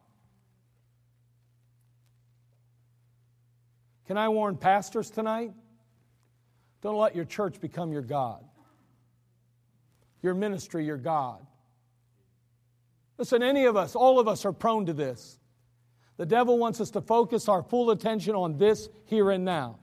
Can 4.06 4.18
I 4.18 4.28
warn 4.28 4.58
pastors 4.58 5.08
tonight? 5.08 5.54
Don't 6.82 6.98
let 6.98 7.16
your 7.16 7.24
church 7.24 7.62
become 7.62 7.94
your 7.94 8.02
God, 8.02 8.44
your 10.20 10.34
ministry, 10.34 10.84
your 10.84 10.98
God. 10.98 11.38
Listen, 13.16 13.42
any 13.42 13.64
of 13.64 13.74
us, 13.74 13.96
all 13.96 14.20
of 14.20 14.28
us 14.28 14.44
are 14.44 14.52
prone 14.52 14.84
to 14.84 14.92
this. 14.92 15.39
The 16.20 16.26
devil 16.26 16.58
wants 16.58 16.82
us 16.82 16.90
to 16.90 17.00
focus 17.00 17.48
our 17.48 17.62
full 17.62 17.90
attention 17.92 18.34
on 18.34 18.58
this 18.58 18.90
here 19.06 19.30
and 19.30 19.42
now, 19.42 19.78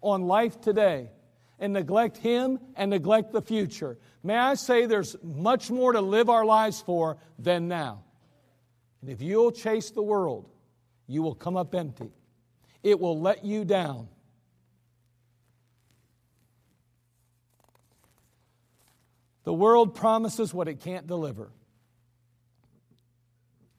on 0.00 0.22
life 0.22 0.58
today, 0.58 1.10
and 1.58 1.74
neglect 1.74 2.16
Him 2.16 2.58
and 2.76 2.88
neglect 2.88 3.30
the 3.30 3.42
future. 3.42 3.98
May 4.22 4.38
I 4.38 4.54
say 4.54 4.86
there's 4.86 5.16
much 5.22 5.70
more 5.70 5.92
to 5.92 6.00
live 6.00 6.30
our 6.30 6.46
lives 6.46 6.80
for 6.80 7.18
than 7.38 7.68
now. 7.68 8.04
And 9.02 9.10
if 9.10 9.20
you'll 9.20 9.52
chase 9.52 9.90
the 9.90 10.02
world, 10.02 10.48
you 11.08 11.20
will 11.20 11.34
come 11.34 11.58
up 11.58 11.74
empty. 11.74 12.14
It 12.82 12.98
will 12.98 13.20
let 13.20 13.44
you 13.44 13.66
down. 13.66 14.08
The 19.44 19.52
world 19.52 19.94
promises 19.94 20.54
what 20.54 20.68
it 20.68 20.80
can't 20.80 21.06
deliver. 21.06 21.52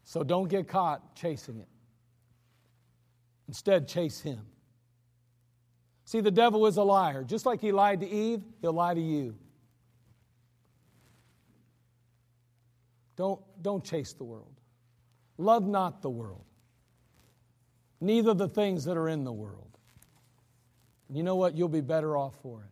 So 0.03 0.21
don't 0.21 0.47
get 0.47 0.67
caught 0.67 1.15
chasing 1.15 1.57
it. 1.57 1.67
Instead, 3.47 3.87
chase 3.87 4.21
him. 4.21 4.41
See, 6.05 6.21
the 6.21 6.31
devil 6.31 6.65
is 6.67 6.77
a 6.77 6.83
liar. 6.83 7.23
Just 7.23 7.45
like 7.45 7.61
he 7.61 7.71
lied 7.71 8.01
to 8.01 8.09
Eve, 8.09 8.41
he'll 8.61 8.73
lie 8.73 8.93
to 8.93 9.01
you. 9.01 9.35
Don't, 13.15 13.41
don't 13.61 13.83
chase 13.83 14.13
the 14.13 14.23
world. 14.23 14.53
Love 15.37 15.67
not 15.67 16.01
the 16.01 16.09
world, 16.09 16.45
neither 17.99 18.33
the 18.33 18.47
things 18.47 18.85
that 18.85 18.97
are 18.97 19.09
in 19.09 19.23
the 19.23 19.31
world. 19.31 19.77
You 21.09 21.23
know 21.23 21.35
what? 21.35 21.55
You'll 21.55 21.69
be 21.69 21.81
better 21.81 22.17
off 22.17 22.35
for 22.41 22.61
it. 22.61 22.69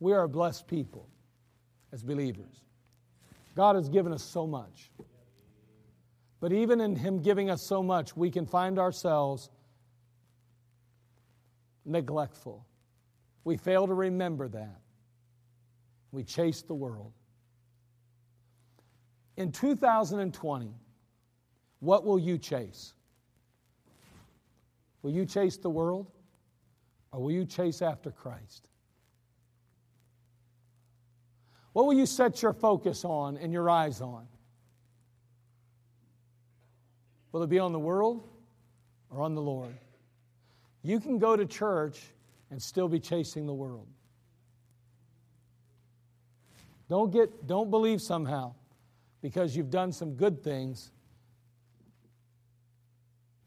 We 0.00 0.12
are 0.12 0.22
a 0.22 0.28
blessed 0.28 0.66
people 0.66 1.08
as 1.92 2.02
believers. 2.02 2.62
God 3.54 3.76
has 3.76 3.88
given 3.88 4.12
us 4.12 4.22
so 4.22 4.46
much. 4.46 4.90
But 6.40 6.52
even 6.52 6.80
in 6.80 6.96
Him 6.96 7.22
giving 7.22 7.50
us 7.50 7.62
so 7.62 7.82
much, 7.82 8.16
we 8.16 8.30
can 8.30 8.46
find 8.46 8.78
ourselves 8.78 9.50
neglectful. 11.84 12.66
We 13.44 13.56
fail 13.56 13.86
to 13.86 13.94
remember 13.94 14.48
that. 14.48 14.80
We 16.12 16.24
chase 16.24 16.62
the 16.62 16.74
world. 16.74 17.12
In 19.36 19.52
2020, 19.52 20.74
what 21.80 22.04
will 22.04 22.18
you 22.18 22.38
chase? 22.38 22.94
Will 25.02 25.12
you 25.12 25.24
chase 25.24 25.56
the 25.56 25.70
world 25.70 26.10
or 27.12 27.20
will 27.20 27.32
you 27.32 27.44
chase 27.44 27.82
after 27.82 28.10
Christ? 28.10 28.66
What 31.72 31.86
will 31.86 31.94
you 31.94 32.06
set 32.06 32.42
your 32.42 32.54
focus 32.54 33.04
on 33.04 33.36
and 33.36 33.52
your 33.52 33.68
eyes 33.68 34.00
on? 34.00 34.26
Will 37.36 37.42
it 37.42 37.50
be 37.50 37.58
on 37.58 37.74
the 37.74 37.78
world 37.78 38.26
or 39.10 39.20
on 39.20 39.34
the 39.34 39.42
Lord? 39.42 39.76
You 40.82 40.98
can 40.98 41.18
go 41.18 41.36
to 41.36 41.44
church 41.44 42.00
and 42.50 42.62
still 42.62 42.88
be 42.88 42.98
chasing 42.98 43.44
the 43.44 43.52
world. 43.52 43.86
Don't 46.88 47.12
get 47.12 47.46
don't 47.46 47.68
believe 47.68 48.00
somehow 48.00 48.54
because 49.20 49.54
you've 49.54 49.68
done 49.68 49.92
some 49.92 50.14
good 50.14 50.42
things, 50.42 50.92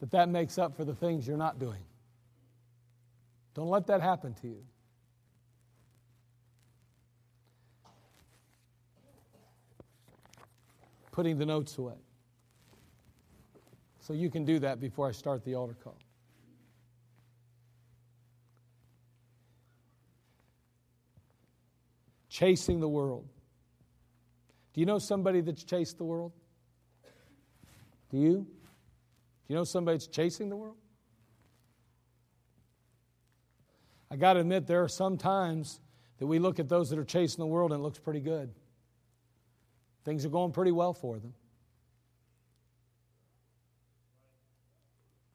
that 0.02 0.12
that 0.12 0.30
makes 0.30 0.60
up 0.60 0.78
for 0.78 0.86
the 0.86 0.94
things 0.94 1.28
you're 1.28 1.36
not 1.36 1.58
doing. 1.58 1.82
Don't 3.56 3.70
let 3.70 3.88
that 3.88 4.02
happen 4.02 4.36
to 4.36 4.48
you. 4.50 4.64
Putting 11.12 11.40
the 11.40 11.48
notes 11.48 11.76
away. 11.80 11.96
So 14.10 14.16
you 14.16 14.32
can 14.32 14.44
do 14.44 14.58
that 14.58 14.80
before 14.80 15.08
I 15.08 15.12
start 15.12 15.46
the 15.46 15.54
altar 15.54 15.76
call. 15.76 15.96
Chasing 22.28 22.80
the 22.80 22.90
world. 22.90 23.28
Do 24.74 24.80
you 24.80 24.88
know 24.88 24.98
somebody 24.98 25.42
that's 25.42 25.64
chased 25.64 26.00
the 26.00 26.06
world? 26.06 26.32
Do 28.10 28.18
you? 28.18 28.38
Do 28.40 29.50
you 29.50 29.56
know 29.56 29.64
somebody 29.64 29.98
that's 29.98 30.08
chasing 30.08 30.50
the 30.50 30.58
world? 30.58 30.78
I 34.10 34.16
got 34.16 34.34
to 34.34 34.40
admit, 34.40 34.66
there 34.66 34.82
are 34.82 34.90
some 34.90 35.20
times 35.20 35.82
that 36.18 36.26
we 36.26 36.40
look 36.40 36.58
at 36.58 36.68
those 36.68 36.90
that 36.90 36.98
are 36.98 37.06
chasing 37.06 37.44
the 37.44 37.48
world 37.48 37.72
and 37.72 37.80
it 37.80 37.84
looks 37.84 38.00
pretty 38.00 38.22
good. 38.22 38.50
Things 40.04 40.26
are 40.26 40.30
going 40.30 40.52
pretty 40.52 40.72
well 40.72 40.96
for 40.96 41.20
them. 41.20 41.36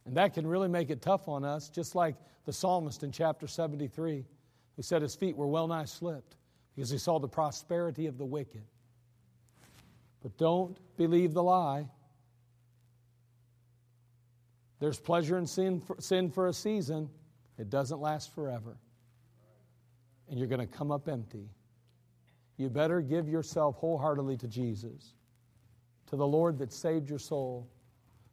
And 0.07 0.16
that 0.16 0.34
can 0.34 0.46
really 0.46 0.68
make 0.68 0.90
it 0.90 1.00
tough 1.00 1.28
on 1.28 1.44
us, 1.44 1.68
just 1.68 1.94
like 1.94 2.14
the 2.44 2.52
psalmist 2.52 3.02
in 3.02 3.11
chapter 3.11 3.46
73, 3.46 4.24
who 4.76 4.82
said 4.82 5.02
his 5.02 5.14
feet 5.14 5.36
were 5.36 5.46
well 5.46 5.66
nigh 5.66 5.86
slipped 5.86 6.36
because 6.74 6.90
he 6.90 6.98
saw 6.98 7.18
the 7.18 7.28
prosperity 7.28 8.07
of 8.07 8.18
the 8.18 8.24
wicked. 8.24 8.64
But 10.22 10.36
don't 10.36 10.76
believe 10.96 11.32
the 11.32 11.42
lie. 11.42 11.88
There's 14.80 14.98
pleasure 14.98 15.38
in 15.38 15.46
sin 15.46 15.80
for, 15.80 15.96
sin 16.00 16.30
for 16.30 16.48
a 16.48 16.52
season, 16.52 17.09
it 17.59 17.70
doesn't 17.70 18.00
last 18.00 18.34
forever. 18.34 18.76
And 20.28 20.38
you're 20.38 20.48
going 20.48 20.66
to 20.66 20.66
come 20.66 20.90
up 20.90 21.09
empty. 21.09 21.48
You 22.57 22.68
better 22.68 23.00
give 23.00 23.28
yourself 23.28 23.76
wholeheartedly 23.76 24.36
to 24.38 24.48
Jesus, 24.48 25.14
to 26.07 26.16
the 26.16 26.26
Lord 26.26 26.59
that 26.59 26.72
saved 26.72 27.09
your 27.09 27.18
soul, 27.18 27.68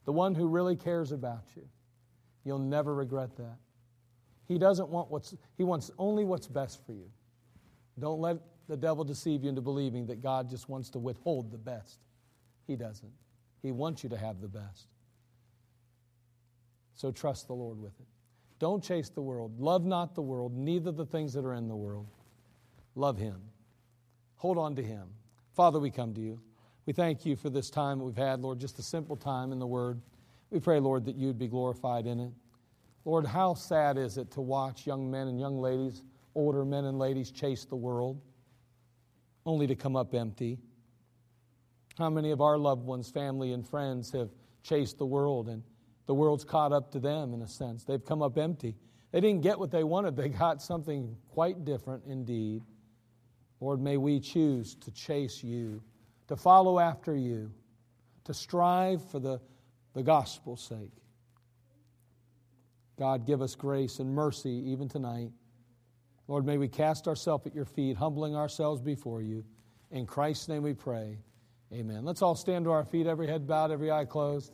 the 0.06 0.12
one 0.12 0.36
who 0.36 0.48
really 0.48 0.76
cares 0.76 1.12
about 1.12 1.44
you. 1.56 1.68
You'll 2.44 2.60
never 2.60 2.94
regret 2.96 3.36
that. 3.38 3.58
He 4.48 4.58
doesn't 4.58 4.90
want 4.90 5.12
what's, 5.12 5.36
he 5.58 5.64
wants 5.64 5.92
only 5.98 6.26
what's 6.26 6.48
best 6.48 6.86
for 6.86 6.94
you. 6.94 7.10
Don't 8.00 8.20
let 8.20 8.38
the 8.68 8.78
devil 8.78 9.04
deceive 9.04 9.44
you 9.44 9.50
into 9.50 9.62
believing 9.62 10.06
that 10.08 10.22
God 10.22 10.50
just 10.50 10.70
wants 10.70 10.90
to 10.92 11.00
withhold 11.00 11.52
the 11.52 11.58
best. 11.58 12.00
He 12.68 12.76
doesn't. 12.76 13.12
He 13.62 13.72
wants 13.72 14.04
you 14.04 14.10
to 14.10 14.18
have 14.18 14.42
the 14.42 14.48
best. 14.48 14.88
So 16.94 17.12
trust 17.12 17.48
the 17.48 17.54
Lord 17.54 17.80
with 17.80 18.00
it. 18.00 18.08
Don't 18.60 18.84
chase 18.84 19.10
the 19.10 19.22
world. 19.22 19.60
Love 19.60 19.86
not 19.86 20.16
the 20.16 20.22
world, 20.22 20.56
neither 20.56 20.92
the 20.92 21.06
things 21.06 21.34
that 21.34 21.46
are 21.46 21.54
in 21.54 21.68
the 21.68 21.76
world. 21.76 22.08
Love 22.96 23.18
Him. 23.18 23.42
Hold 24.36 24.58
on 24.58 24.76
to 24.76 24.84
Him. 24.84 25.08
Father, 25.56 25.80
we 25.80 25.90
come 25.90 26.14
to 26.14 26.22
you. 26.22 26.40
We 26.86 26.94
thank 26.94 27.26
you 27.26 27.36
for 27.36 27.50
this 27.50 27.70
time 27.70 28.00
we've 28.00 28.16
had, 28.16 28.42
Lord, 28.42 28.60
just 28.60 28.80
a 28.80 28.84
simple 28.84 29.16
time 29.16 29.52
in 29.52 29.60
the 29.60 29.68
Word. 29.68 30.02
We 30.50 30.60
pray, 30.60 30.80
Lord, 30.80 31.06
that 31.06 31.16
you'd 31.16 31.38
be 31.38 31.48
glorified 31.48 32.08
in 32.08 32.20
it. 32.20 32.32
Lord, 33.06 33.26
how 33.26 33.54
sad 33.54 33.98
is 33.98 34.18
it 34.18 34.32
to 34.32 34.42
watch 34.42 34.86
young 34.86 35.10
men 35.10 35.28
and 35.28 35.40
young 35.40 35.60
ladies, 35.60 36.04
older 36.36 36.66
men 36.66 36.86
and 36.86 37.00
ladies, 37.00 37.32
chase 37.32 37.66
the 37.66 37.76
world? 37.76 38.22
only 39.46 39.68
to 39.68 39.76
come 39.76 39.96
up 39.96 40.14
empty? 40.14 40.58
How 41.98 42.10
many 42.10 42.32
of 42.32 42.42
our 42.42 42.58
loved 42.58 42.86
ones, 42.86 43.10
family, 43.10 43.54
and 43.54 43.68
friends 43.68 44.12
have 44.12 44.30
chased 44.64 44.98
the 44.98 45.06
world 45.06 45.50
and 45.50 45.64
the 46.08 46.14
world's 46.14 46.44
caught 46.44 46.72
up 46.72 46.92
to 46.92 47.00
them 47.00 47.34
in 47.34 47.42
a 47.42 47.48
sense? 47.48 47.84
They've 47.84 48.04
come 48.04 48.22
up 48.22 48.38
empty. 48.38 48.76
They 49.12 49.20
didn't 49.20 49.42
get 49.42 49.60
what 49.60 49.72
they 49.72 49.84
wanted, 49.84 50.16
they 50.16 50.30
got 50.30 50.62
something 50.62 51.16
quite 51.30 51.66
different 51.66 52.04
indeed. 52.08 52.64
Lord, 53.60 53.82
may 53.82 53.98
we 53.98 54.20
choose 54.20 54.76
to 54.76 54.92
chase 54.92 55.44
you, 55.44 55.84
to 56.32 56.38
follow 56.38 56.80
after 56.80 57.14
you, 57.14 57.52
to 58.24 58.34
strive 58.34 59.04
for 59.12 59.20
the, 59.20 59.38
the 59.94 60.02
gospel's 60.02 60.62
sake. 60.62 60.94
God, 62.98 63.28
give 63.28 63.42
us 63.42 63.54
grace 63.54 64.00
and 64.00 64.16
mercy 64.16 64.64
even 64.68 64.88
tonight. 64.88 65.32
Lord, 66.30 66.46
may 66.46 66.58
we 66.58 66.70
cast 66.70 67.10
ourselves 67.10 67.46
at 67.48 67.54
your 67.54 67.66
feet, 67.66 67.98
humbling 67.98 68.34
ourselves 68.34 68.80
before 68.80 69.22
you. 69.22 69.44
In 69.92 70.06
Christ's 70.06 70.48
name 70.48 70.64
we 70.64 70.74
pray. 70.74 71.18
Amen. 71.74 72.06
Let's 72.06 72.22
all 72.22 72.36
stand 72.36 72.64
to 72.64 72.72
our 72.72 72.86
feet, 72.86 73.08
every 73.08 73.28
head 73.28 73.46
bowed, 73.46 73.70
every 73.70 73.92
eye 73.92 74.06
closed. 74.06 74.54